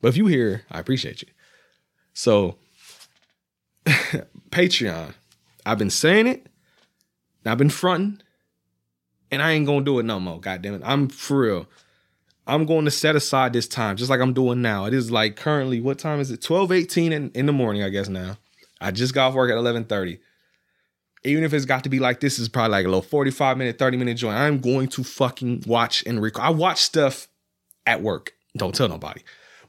[0.00, 1.28] But if you here, I appreciate you.
[2.14, 2.56] So,
[3.84, 5.14] Patreon,
[5.64, 6.46] I've been saying it,
[7.44, 8.22] I've been fronting,
[9.30, 10.40] and I ain't gonna do it no more.
[10.40, 11.66] God damn it, I'm for real.
[12.46, 14.84] I'm going to set aside this time, just like I'm doing now.
[14.84, 16.40] It is like currently, what time is it?
[16.40, 18.38] 12, 18 in, in the morning, I guess now.
[18.80, 20.18] I just got off work at 11:30.
[21.26, 23.78] Even if it's got to be like this, is probably like a little 45 minute,
[23.78, 24.36] 30 minute joint.
[24.36, 26.42] I'm going to fucking watch and record.
[26.42, 27.28] I watch stuff
[27.86, 28.32] at work.
[28.56, 29.22] Don't tell nobody.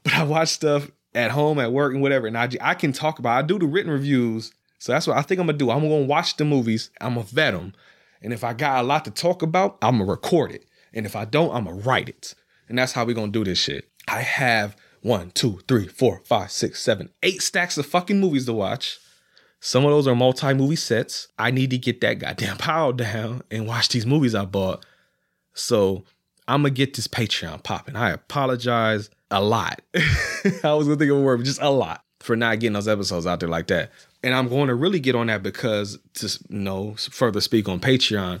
[0.04, 2.26] But I watch stuff at home, at work, and whatever.
[2.26, 3.36] And I, I can talk about.
[3.36, 5.70] I do the written reviews, so that's what I think I'm gonna do.
[5.70, 6.90] I'm gonna watch the movies.
[7.00, 7.74] I'm gonna vet them,
[8.22, 10.64] and if I got a lot to talk about, I'm gonna record it.
[10.92, 12.34] And if I don't, I'm gonna write it.
[12.68, 13.88] And that's how we gonna do this shit.
[14.06, 18.52] I have one, two, three, four, five, six, seven, eight stacks of fucking movies to
[18.52, 18.98] watch.
[19.60, 21.28] Some of those are multi movie sets.
[21.38, 24.84] I need to get that goddamn pile down and watch these movies I bought.
[25.54, 26.04] So
[26.46, 27.96] I'm gonna get this Patreon popping.
[27.96, 29.82] I apologize a lot.
[29.94, 32.88] I was gonna think of a word, but just a lot for not getting those
[32.88, 33.90] episodes out there like that.
[34.22, 37.80] And I'm going to really get on that because to you know further speak on
[37.80, 38.40] Patreon,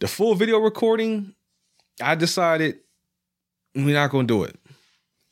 [0.00, 1.34] the full video recording,
[2.00, 2.78] I decided
[3.74, 4.56] we're not gonna do it.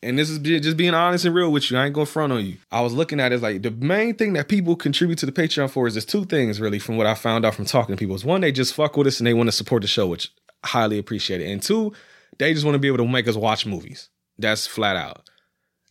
[0.02, 1.76] And this is just being honest and real with you.
[1.76, 2.58] I ain't gonna front on you.
[2.70, 5.70] I was looking at it like the main thing that people contribute to the Patreon
[5.70, 8.14] for is there's two things really from what I found out from talking to people.
[8.14, 10.30] Is one, they just fuck with us and they want to support the show, which
[10.62, 11.50] I highly appreciate it.
[11.50, 11.92] And two,
[12.38, 14.10] they just want to be able to make us watch movies.
[14.38, 15.28] That's flat out.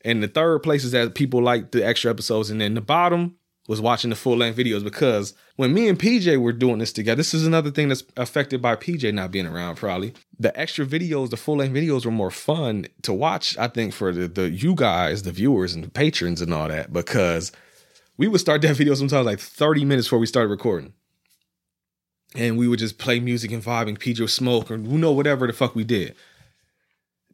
[0.04, 2.52] And the third place is that people like the extra episodes.
[2.52, 3.36] And then the bottom
[3.68, 7.18] was watching the full length videos because when me and PJ were doing this together,
[7.18, 10.14] this is another thing that's affected by PJ not being around, probably.
[10.38, 14.12] The extra videos, the full length videos were more fun to watch, I think, for
[14.12, 17.52] the, the you guys, the viewers and the patrons and all that, because
[18.18, 20.94] we would start that video sometimes like 30 minutes before we started recording.
[22.36, 25.48] And we would just play music and vibing, PJ would smoke or you know, whatever
[25.48, 26.16] the fuck we did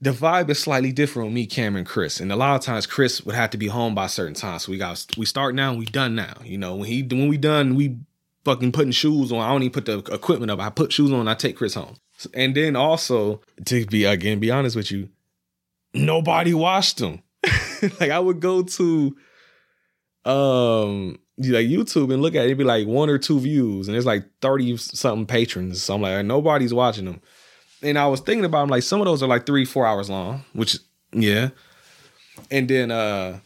[0.02, 3.24] the vibe is slightly different with me, Cameron, Chris, and a lot of times Chris
[3.24, 4.64] would have to be home by a certain times.
[4.64, 6.34] So we got we start now, we done now.
[6.44, 7.98] You know, when he when we done, we
[8.44, 9.40] fucking putting shoes on.
[9.40, 10.60] I don't even put the equipment up.
[10.60, 11.28] I put shoes on.
[11.28, 11.98] I take Chris home,
[12.34, 15.10] and then also to be again be honest with you,
[15.94, 17.22] nobody watched them.
[18.00, 19.16] like I would go to
[20.26, 23.94] um like YouTube and look at it, it'd be like one or two views, and
[23.94, 25.84] there's like thirty something patrons.
[25.84, 27.22] So I'm like, nobody's watching them
[27.82, 30.10] and I was thinking about them like some of those are like three, four hours
[30.10, 30.78] long, which
[31.14, 31.50] yeah.
[32.50, 33.40] And then uh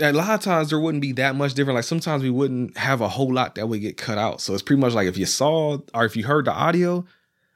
[0.00, 1.76] a lot of times there wouldn't be that much different.
[1.76, 4.40] Like sometimes we wouldn't have a whole lot that would get cut out.
[4.40, 7.04] So it's pretty much like if you saw or if you heard the audio,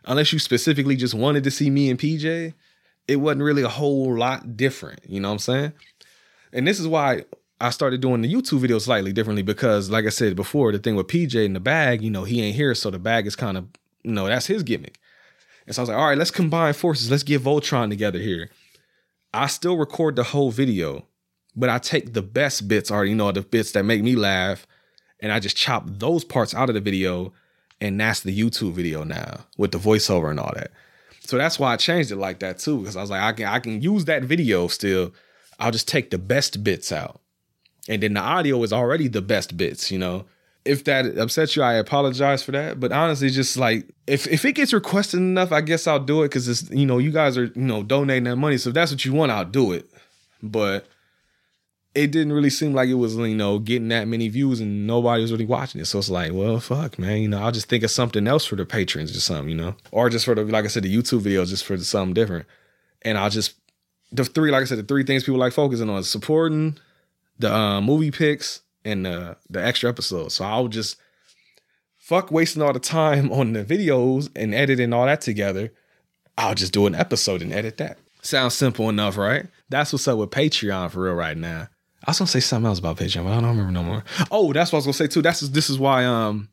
[0.04, 2.54] unless you specifically just wanted to see me and PJ,
[3.08, 5.00] it wasn't really a whole lot different.
[5.06, 5.72] You know what I'm saying?
[6.52, 7.24] And this is why
[7.60, 10.96] I started doing the YouTube videos slightly differently because, like I said before, the thing
[10.96, 13.56] with PJ in the bag, you know, he ain't here, so the bag is kind
[13.56, 13.68] of,
[14.02, 14.98] you know, that's his gimmick.
[15.66, 17.10] And so I was like, all right, let's combine forces.
[17.10, 18.50] Let's get Voltron together here.
[19.32, 21.06] I still record the whole video,
[21.56, 24.66] but I take the best bits, or you know, the bits that make me laugh,
[25.20, 27.32] and I just chop those parts out of the video,
[27.80, 30.72] and that's the YouTube video now with the voiceover and all that.
[31.20, 33.46] So that's why I changed it like that too, because I was like, I can
[33.46, 35.12] I can use that video still.
[35.58, 37.20] I'll just take the best bits out.
[37.88, 40.26] And then the audio is already the best bits, you know
[40.64, 42.78] if that upsets you, I apologize for that.
[42.78, 46.28] But honestly, just like if if it gets requested enough, I guess I'll do it
[46.28, 48.58] because it's you know you guys are you know donating that money.
[48.58, 49.88] So if that's what you want, I'll do it.
[50.42, 50.86] But
[51.94, 55.20] it didn't really seem like it was, you know, getting that many views and nobody
[55.20, 55.84] was really watching it.
[55.84, 58.56] So it's like, well, fuck, man, you know, I'll just think of something else for
[58.56, 61.20] the patrons or something, you know, or just for the, like I said, the YouTube
[61.20, 62.46] videos, just for something different.
[63.02, 63.56] And I'll just,
[64.10, 66.78] the three, like I said, the three things people like focusing on supporting
[67.38, 70.34] the uh, movie picks and uh, the extra episodes.
[70.34, 70.96] So I'll just
[71.98, 75.72] fuck wasting all the time on the videos and editing all that together.
[76.36, 77.98] I'll just do an episode and edit that.
[78.22, 79.46] Sounds simple enough, right?
[79.68, 81.68] That's what's up with Patreon for real right now.
[82.04, 84.04] I was gonna say something else about Patreon, but I don't remember no more.
[84.30, 85.22] Oh, that's what I was gonna say too.
[85.22, 86.48] That's this is why um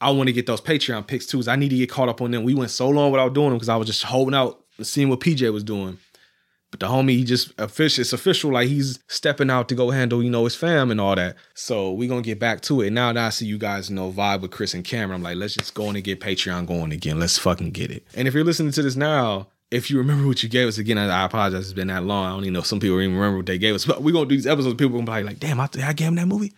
[0.00, 1.38] I want to get those Patreon picks too.
[1.38, 2.42] Is I need to get caught up on them.
[2.44, 5.20] We went so long without doing them because I was just holding out, seeing what
[5.20, 5.98] PJ was doing.
[6.70, 8.02] But the homie, he just official.
[8.02, 8.52] It's official.
[8.52, 11.36] Like he's stepping out to go handle, you know, his fam and all that.
[11.54, 12.90] So we gonna get back to it.
[12.90, 15.36] Now that I see you guys, you know, vibe with Chris and Cameron, I'm like,
[15.36, 17.18] let's just go in and get Patreon going again.
[17.18, 18.06] Let's fucking get it.
[18.14, 20.98] And if you're listening to this now, if you remember what you gave us again,
[20.98, 21.64] I apologize.
[21.64, 22.26] It's been that long.
[22.26, 22.62] I don't even know.
[22.62, 23.84] Some people even remember what they gave us.
[23.84, 24.74] But we're gonna do these episodes.
[24.76, 26.52] People gonna be like, damn, I, I gave him that movie.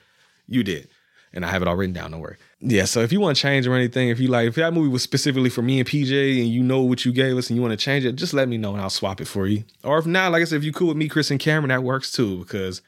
[0.46, 0.88] You did,
[1.32, 2.10] and I have it all written down.
[2.10, 2.36] Don't worry.
[2.64, 2.84] Yeah.
[2.84, 5.02] So if you want to change or anything, if you like, if that movie was
[5.02, 7.72] specifically for me and PJ, and you know what you gave us, and you want
[7.72, 9.64] to change it, just let me know and I'll swap it for you.
[9.82, 11.82] Or if not, like I said, if you cool with me, Chris and Cameron, that
[11.82, 12.38] works too.
[12.38, 12.80] Because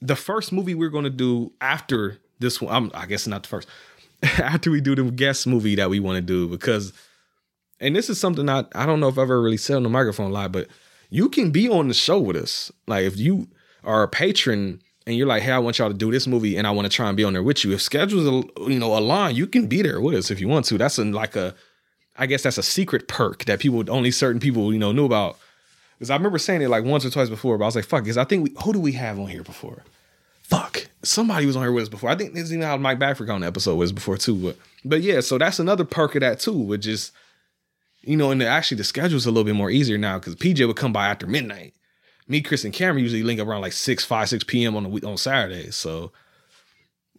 [0.00, 3.68] the first movie we're gonna do after this one, I'm, I guess not the first.
[4.22, 6.94] after we do the guest movie that we want to do, because
[7.80, 9.90] and this is something I I don't know if I've ever really said on the
[9.90, 10.68] microphone live, but
[11.10, 12.72] you can be on the show with us.
[12.86, 13.48] Like if you
[13.84, 16.66] are a patron and you're like, hey, I want y'all to do this movie and
[16.66, 17.72] I want to try and be on there with you.
[17.72, 20.78] If schedules you know align, you can be there with us if you want to.
[20.78, 21.54] That's a, like a
[22.16, 25.38] I guess that's a secret perk that people only certain people, you know, knew about.
[25.98, 28.04] Because I remember saying it like once or twice before, but I was like, fuck,
[28.04, 29.84] because I think we who do we have on here before?
[30.42, 30.86] Fuck.
[31.02, 32.10] Somebody was on here with us before.
[32.10, 34.34] I think this is even how Mike Backford on the episode was before too.
[34.34, 37.12] But but yeah, so that's another perk of that too, which is
[38.02, 40.76] you know, and actually the schedule's a little bit more easier now because PJ would
[40.76, 41.74] come by after midnight.
[42.26, 44.76] Me, Chris, and Cameron usually link up around like 6, 5, 6 p.m.
[44.76, 45.76] on the on Saturdays.
[45.76, 46.12] So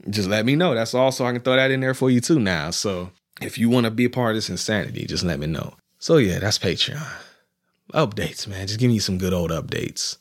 [0.09, 0.73] just let me know.
[0.73, 2.71] That's all so I can throw that in there for you too now.
[2.71, 5.75] So if you want to be a part of this insanity, just let me know.
[5.99, 7.05] So yeah, that's Patreon.
[7.93, 8.67] Updates, man.
[8.67, 10.17] Just give me some good old updates.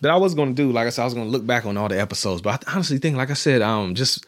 [0.00, 1.88] That I was gonna do, like I said, I was gonna look back on all
[1.88, 4.26] the episodes, but I honestly think, like I said, um, just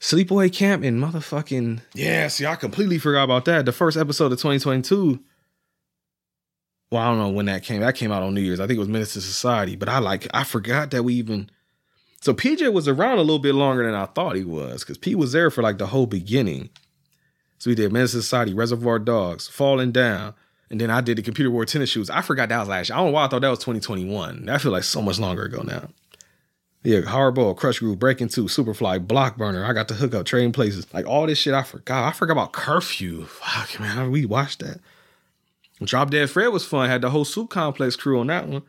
[0.00, 2.26] Sleepaway Camp and motherfucking yeah.
[2.28, 3.64] See, I completely forgot about that.
[3.64, 5.20] The first episode of 2022.
[6.92, 7.80] Well, I don't know when that came.
[7.80, 8.60] That came out on New Year's.
[8.60, 9.76] I think it was to Society.
[9.76, 11.48] But I like I forgot that we even.
[12.20, 15.14] So PJ was around a little bit longer than I thought he was because P
[15.14, 16.68] was there for like the whole beginning.
[17.58, 20.34] So we did to Society, Reservoir Dogs, Falling Down,
[20.68, 22.10] and then I did the Computer Wore Tennis Shoes.
[22.10, 22.96] I forgot that was last year.
[22.96, 24.44] I don't know why I thought that was 2021.
[24.44, 25.88] That feels like so much longer ago now.
[26.82, 29.64] Yeah, Hardball, Krush Groove, Breaking Two, Superfly, Block Burner.
[29.64, 30.92] I got to hook up, Trading Places.
[30.92, 32.04] Like all this shit I forgot.
[32.04, 33.24] I forgot about Curfew.
[33.24, 34.10] Fuck, man.
[34.10, 34.80] We watched that.
[35.84, 36.88] Drop Dead Fred was fun.
[36.88, 38.62] Had the whole Soup Complex crew on that one.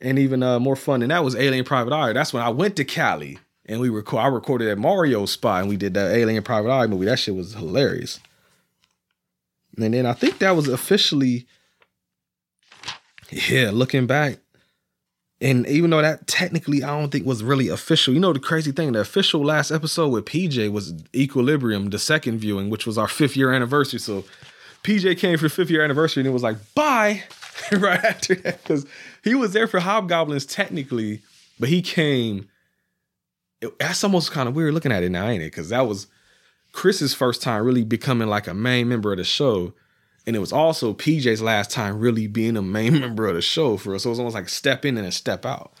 [0.00, 2.12] And even uh, more fun than that was Alien Private Eye.
[2.12, 4.20] That's when I went to Cali and we record.
[4.20, 7.06] I recorded at Mario's spot and we did that Alien Private Eye movie.
[7.06, 8.20] That shit was hilarious.
[9.76, 11.46] And then I think that was officially,
[13.30, 14.38] yeah, looking back,
[15.40, 18.72] and even though that technically I don't think was really official, you know the crazy
[18.72, 23.08] thing, the official last episode with PJ was Equilibrium, the second viewing, which was our
[23.08, 24.00] fifth year anniversary.
[24.00, 24.24] So
[24.86, 27.24] PJ came for the fifth year anniversary and it was like, bye,
[27.72, 28.62] right after that.
[28.62, 28.86] Because
[29.24, 31.22] he was there for Hobgoblins technically,
[31.58, 32.48] but he came.
[33.60, 35.50] It, that's almost kind of weird looking at it now, ain't it?
[35.50, 36.06] Because that was
[36.70, 39.72] Chris's first time really becoming like a main member of the show.
[40.24, 43.76] And it was also PJ's last time really being a main member of the show
[43.76, 44.04] for us.
[44.04, 45.72] So it was almost like step in and a step out.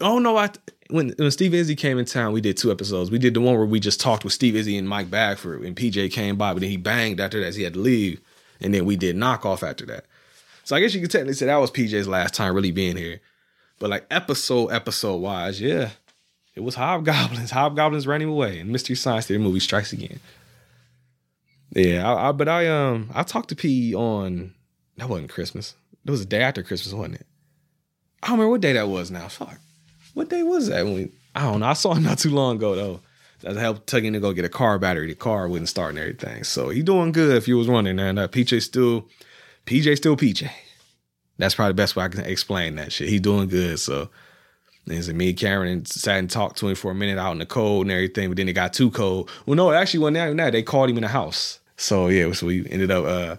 [0.00, 0.48] Oh no, I
[0.92, 3.10] when when Steve Izzy came in town, we did two episodes.
[3.10, 5.74] We did the one where we just talked with Steve Izzy and Mike Bagford, and
[5.74, 7.54] PJ came by, but then he banged after that.
[7.54, 8.20] He had to leave,
[8.60, 10.04] and then we did knockoff after that.
[10.64, 13.20] So I guess you could technically say that was PJ's last time really being here.
[13.78, 15.90] But like episode episode wise, yeah,
[16.54, 17.50] it was Hobgoblins.
[17.52, 20.20] Hobgoblins ran him away, and Mystery Science Theater movie strikes again.
[21.74, 24.54] Yeah, I, I, but I um I talked to P on
[24.98, 25.74] that wasn't Christmas.
[26.04, 27.26] It was a day after Christmas, wasn't it?
[28.22, 29.28] I don't remember what day that was now.
[29.28, 29.58] Fuck.
[30.14, 30.84] What day was that?
[30.84, 31.66] When we, I don't know.
[31.66, 33.00] I saw him not too long ago though.
[33.48, 35.08] I helped tugging to go get a car battery.
[35.08, 36.44] The car wouldn't start and everything.
[36.44, 37.98] So he doing good if you was wondering.
[37.98, 39.08] And uh, PJ still,
[39.66, 40.48] PJ still PJ.
[41.38, 43.08] That's probably the best way I can explain that shit.
[43.08, 43.80] He doing good.
[43.80, 44.10] So
[44.88, 47.38] and so me and Karen sat and talked to him for a minute out in
[47.38, 49.30] the cold and everything, but then it got too cold.
[49.46, 50.52] Well, no, it actually wasn't even that.
[50.52, 51.60] They called him in the house.
[51.76, 53.36] So yeah, so we ended up uh,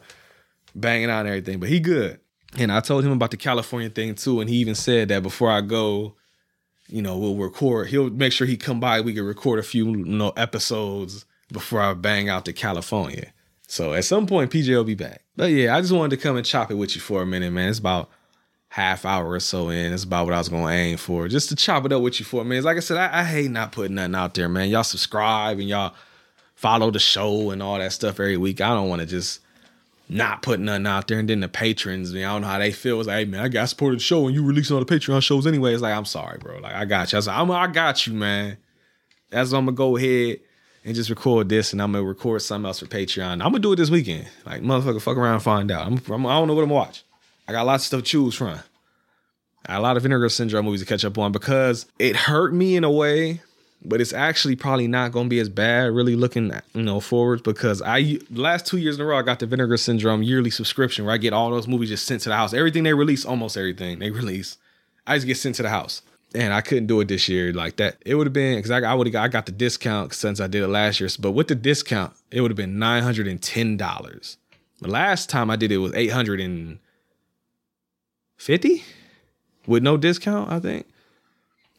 [0.73, 1.59] banging out and everything.
[1.59, 2.19] But he good.
[2.57, 5.49] And I told him about the California thing too, and he even said that before
[5.49, 6.15] I go,
[6.93, 7.87] you know, we'll record.
[7.87, 9.01] He'll make sure he come by.
[9.01, 13.33] We can record a few, you know, episodes before I bang out to California.
[13.67, 15.23] So at some point, PJ will be back.
[15.35, 17.51] But yeah, I just wanted to come and chop it with you for a minute,
[17.51, 17.69] man.
[17.69, 18.11] It's about
[18.67, 19.91] half hour or so in.
[19.91, 21.27] It's about what I was gonna aim for.
[21.27, 22.63] Just to chop it up with you for a minute.
[22.63, 24.69] Like I said, I, I hate not putting nothing out there, man.
[24.69, 25.95] Y'all subscribe and y'all
[26.53, 28.61] follow the show and all that stuff every week.
[28.61, 29.39] I don't want to just
[30.09, 31.19] not putting nothing out there.
[31.19, 32.99] And then the patrons, I, mean, I don't know how they feel.
[32.99, 35.21] It's like, hey man, I got supported the show and you releasing all the Patreon
[35.23, 35.73] shows anyway.
[35.73, 36.59] It's like, I'm sorry, bro.
[36.59, 37.19] Like I got you.
[37.19, 38.57] I like, I'm, I got you, man.
[39.29, 40.39] That's what I'm gonna go ahead
[40.85, 43.33] and just record this, and I'm gonna record something else for Patreon.
[43.33, 44.27] I'm gonna do it this weekend.
[44.45, 45.87] Like motherfucker, fuck around, find out.
[45.87, 47.03] I'm, I'm I don't know what I'm gonna watch.
[47.47, 48.59] I got lots of stuff to choose from.
[49.65, 52.53] I got a lot of Vinegar Syndrome movies to catch up on because it hurt
[52.53, 53.41] me in a way,
[53.85, 55.91] but it's actually probably not gonna be as bad.
[55.91, 59.39] Really looking, you know, forward because I last two years in a row I got
[59.39, 62.35] the Vinegar Syndrome yearly subscription where I get all those movies just sent to the
[62.35, 62.53] house.
[62.53, 64.57] Everything they release, almost everything they release,
[65.05, 66.01] I just get sent to the house
[66.35, 67.97] and I couldn't do it this year like that.
[68.05, 70.39] It would have been because I, I would have got I got the discount since
[70.39, 71.09] I did it last year.
[71.19, 74.37] But with the discount, it would have been nine hundred and ten dollars.
[74.81, 76.79] The last time I did it was eight hundred and
[78.37, 78.83] fifty
[79.67, 80.51] with no discount.
[80.51, 80.87] I think.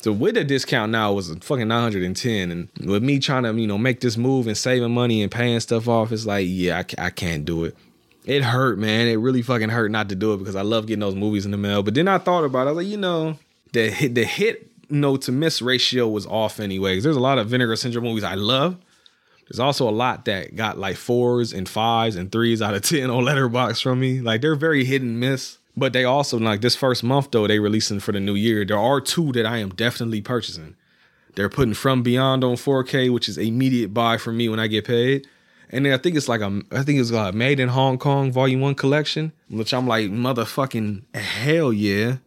[0.05, 3.55] So with the discount now was fucking hundred and ten, and with me trying to
[3.55, 6.83] you know make this move and saving money and paying stuff off, it's like yeah
[6.99, 7.75] I, I can't do it.
[8.27, 9.09] It hurt, man.
[9.09, 11.53] It really fucking hurt not to do it because I love getting those movies in
[11.53, 11.83] the mail.
[11.83, 12.69] But then I thought about it.
[12.69, 13.39] I was like, you know,
[13.73, 17.03] the hit, the hit no to miss ratio was off anyways.
[17.03, 18.77] There's a lot of Vinegar Syndrome movies I love.
[19.49, 23.09] There's also a lot that got like fours and fives and threes out of ten
[23.09, 24.21] on Letterboxd from me.
[24.21, 25.57] Like they're very hit and miss.
[25.77, 28.65] But they also like this first month though they releasing for the new year.
[28.65, 30.77] There are two that I am definitely purchasing.
[31.35, 34.85] They're putting From Beyond on 4K, which is immediate buy for me when I get
[34.87, 35.27] paid.
[35.71, 38.31] And then I think it's like a I think it's like Made in Hong Kong
[38.31, 42.19] Volume One collection, which I'm like motherfucking hell yeah.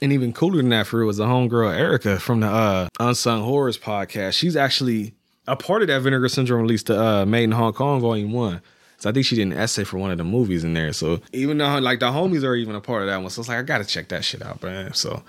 [0.00, 3.42] And even cooler than that for it was the homegirl Erica from the uh, Unsung
[3.42, 4.34] Horrors podcast.
[4.34, 5.14] She's actually
[5.46, 8.60] a part of that Vinegar Syndrome release to uh, Made in Hong Kong Volume 1.
[9.04, 10.94] So I think she did an essay for one of the movies in there.
[10.94, 13.28] So even though like the homies are even a part of that one.
[13.28, 14.94] So it's like I gotta check that shit out, man.
[14.94, 15.22] So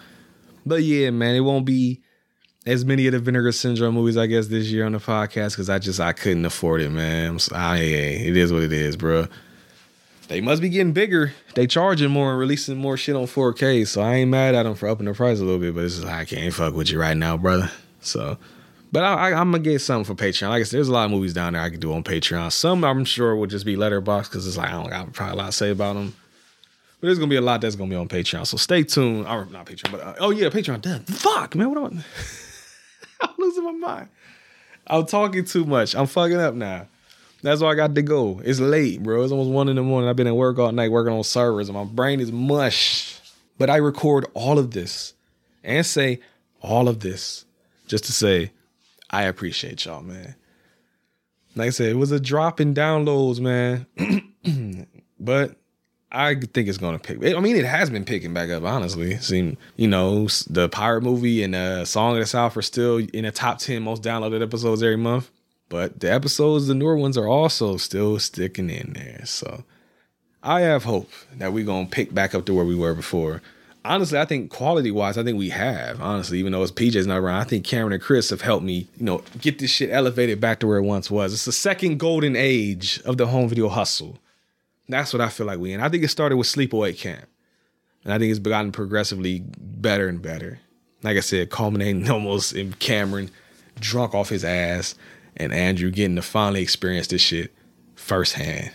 [0.66, 2.02] but yeah, man, it won't be
[2.66, 5.70] as many of the Vinegar Syndrome movies, I guess, this year on the podcast because
[5.70, 7.38] I just I couldn't afford it, man.
[7.38, 9.28] So, I, it is what it is, bro
[10.28, 11.34] they must be getting bigger.
[11.54, 13.86] They charging more and releasing more shit on 4K.
[13.88, 15.98] So I ain't mad at them for upping the price a little bit, but it's
[15.98, 17.70] just I can't fuck with you right now, brother.
[18.02, 18.40] So,
[18.92, 20.50] but I, am gonna get something for Patreon.
[20.50, 22.52] Like I said, there's a lot of movies down there I can do on Patreon.
[22.52, 25.38] Some I'm sure will just be Letterboxd because it's like I don't got probably a
[25.38, 26.16] lot to say about them.
[27.00, 28.48] But there's gonna be a lot that's gonna be on Patreon.
[28.48, 29.28] So stay tuned.
[29.28, 30.82] Or not Patreon, but uh, oh yeah, Patreon.
[30.82, 32.04] Damn, fuck, man, what am I?
[33.22, 34.10] I'm losing my mind.
[34.88, 35.96] I'm talking too much.
[35.96, 36.88] I'm fucking up now.
[37.42, 38.42] That's why I got to go.
[38.44, 39.22] It's late, bro.
[39.24, 40.10] It's almost one in the morning.
[40.10, 43.20] I've been at work all night working on servers, and my brain is mush.
[43.58, 45.14] But I record all of this
[45.64, 46.20] and say
[46.62, 47.46] all of this
[47.88, 48.52] just to say
[49.16, 50.36] I appreciate y'all, man.
[51.56, 53.88] Like I said, it was a drop in downloads, man.
[55.20, 55.56] but
[56.12, 57.24] I think it's gonna pick.
[57.24, 58.64] I mean, it has been picking back up.
[58.64, 62.98] Honestly, seem you know the pirate movie and the song of the South are still
[62.98, 65.32] in the top ten most downloaded episodes every month.
[65.70, 69.26] But the episodes, the newer ones, are also still sticking in there.
[69.26, 69.64] So
[70.44, 73.42] I have hope that we're gonna pick back up to where we were before.
[73.86, 76.02] Honestly, I think quality wise, I think we have.
[76.02, 78.88] Honestly, even though it's PJ's not around, I think Cameron and Chris have helped me,
[78.98, 81.34] you know, get this shit elevated back to where it once was.
[81.34, 84.18] It's the second golden age of the home video hustle.
[84.90, 85.82] That's what I feel like we in.
[85.82, 87.28] I think it started with Sleepaway Camp.
[88.04, 90.60] And I think it's gotten progressively better and better.
[91.04, 93.30] Like I said, culminating almost in Cameron
[93.80, 94.96] drunk off his ass
[95.38, 97.54] and Andrew getting to finally experience this shit
[97.96, 98.72] firsthand.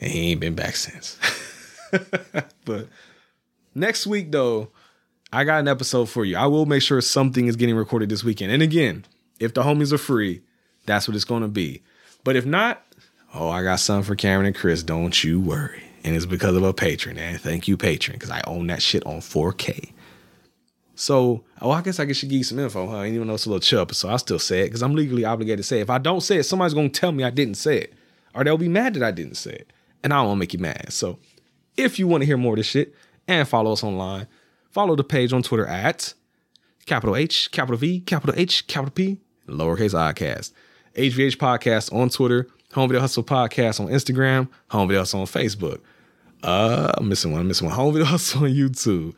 [0.00, 1.18] And he ain't been back since.
[2.64, 2.88] but
[3.78, 4.68] next week, though,
[5.32, 6.36] I got an episode for you.
[6.36, 8.52] I will make sure something is getting recorded this weekend.
[8.52, 9.04] And again,
[9.38, 10.42] if the homies are free,
[10.86, 11.82] that's what it's going to be.
[12.24, 12.82] But if not,
[13.34, 14.82] oh, I got something for Cameron and Chris.
[14.82, 15.82] Don't you worry.
[16.04, 17.18] And it's because of a patron.
[17.18, 19.92] And thank you, patron, because I own that shit on 4K.
[20.94, 23.04] So, oh, I guess I should give you some info, huh?
[23.04, 25.58] Even though it's a little chub, so I still say it because I'm legally obligated
[25.58, 25.82] to say it.
[25.82, 27.94] If I don't say it, somebody's gonna tell me I didn't say it,
[28.34, 29.72] or they'll be mad that I didn't say it,
[30.02, 30.92] and I don't want to make you mad.
[30.92, 31.20] So,
[31.76, 32.96] if you want to hear more of this shit
[33.28, 34.26] and follow us online,
[34.70, 36.14] follow the page on Twitter at
[36.86, 40.52] capital H, capital V, capital H, capital P, lowercase iCast,
[40.96, 45.80] HVH Podcast on Twitter, Home Video Hustle Podcast on Instagram, Home Video Hustle on Facebook.
[46.42, 47.42] Uh, I'm missing one.
[47.42, 47.76] I'm missing one.
[47.76, 49.14] Home Video Hustle on YouTube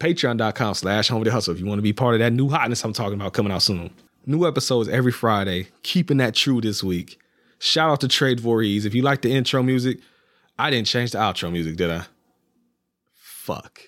[0.00, 2.84] patreon.com slash home video hustle if you want to be part of that new hotness
[2.84, 3.90] I'm talking about coming out soon.
[4.26, 7.18] New episodes every Friday, keeping that true this week.
[7.58, 8.86] Shout out to Trade Voorhees.
[8.86, 9.98] If you like the intro music,
[10.58, 12.06] I didn't change the outro music, did I?
[13.50, 13.80] Fuck.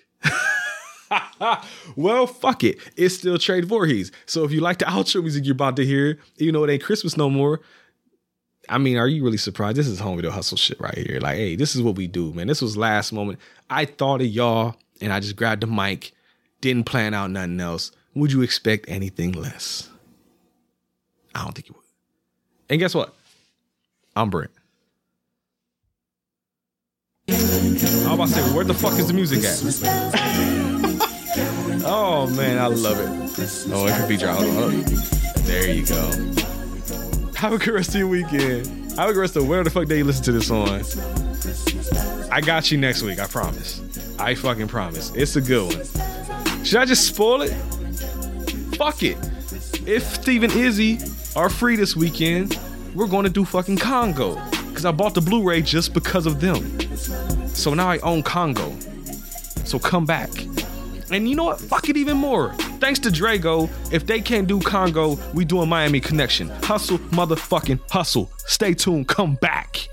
[1.97, 2.79] well, fuck it.
[2.97, 4.11] It's still Trade Voorhees.
[4.27, 6.83] So if you like the outro music you're about to hear, even though it ain't
[6.83, 7.61] Christmas no more,
[8.69, 9.77] I mean, are you really surprised?
[9.77, 11.21] This is home video hustle shit right here.
[11.21, 12.47] Like, hey, this is what we do, man.
[12.49, 13.39] This was last moment.
[13.71, 16.13] I thought of y'all and I just grabbed the mic,
[16.61, 19.89] didn't plan out nothing else, would you expect anything less?
[21.35, 21.85] I don't think you would.
[22.69, 23.15] And guess what?
[24.17, 24.51] I'm Brent.
[27.29, 29.61] I was about to say, where the fuck is the music at?
[31.87, 33.09] oh man, I love it.
[33.73, 34.37] Oh, it could be dry.
[35.43, 36.11] There you go.
[37.35, 38.67] Have a good rest of your weekend.
[38.99, 40.83] Have a good rest of where the fuck day you listen to this on.
[42.33, 43.81] I got you next week, I promise.
[44.19, 45.13] I fucking promise.
[45.15, 46.65] It's a good one.
[46.65, 47.53] Should I just spoil it?
[48.77, 49.17] Fuck it.
[49.87, 50.99] If Steve and Izzy
[51.37, 52.59] are free this weekend,
[52.95, 54.41] we're going to do fucking Congo.
[54.83, 56.81] Because I bought the Blu ray just because of them.
[57.51, 58.77] So now I own Congo.
[59.65, 60.29] So come back.
[61.13, 61.61] And you know what?
[61.61, 62.53] Fuck it even more.
[62.81, 66.49] Thanks to Drago, if they can't do Congo, we doing Miami Connection.
[66.65, 68.29] Hustle, motherfucking hustle.
[68.39, 69.07] Stay tuned.
[69.07, 69.87] Come back.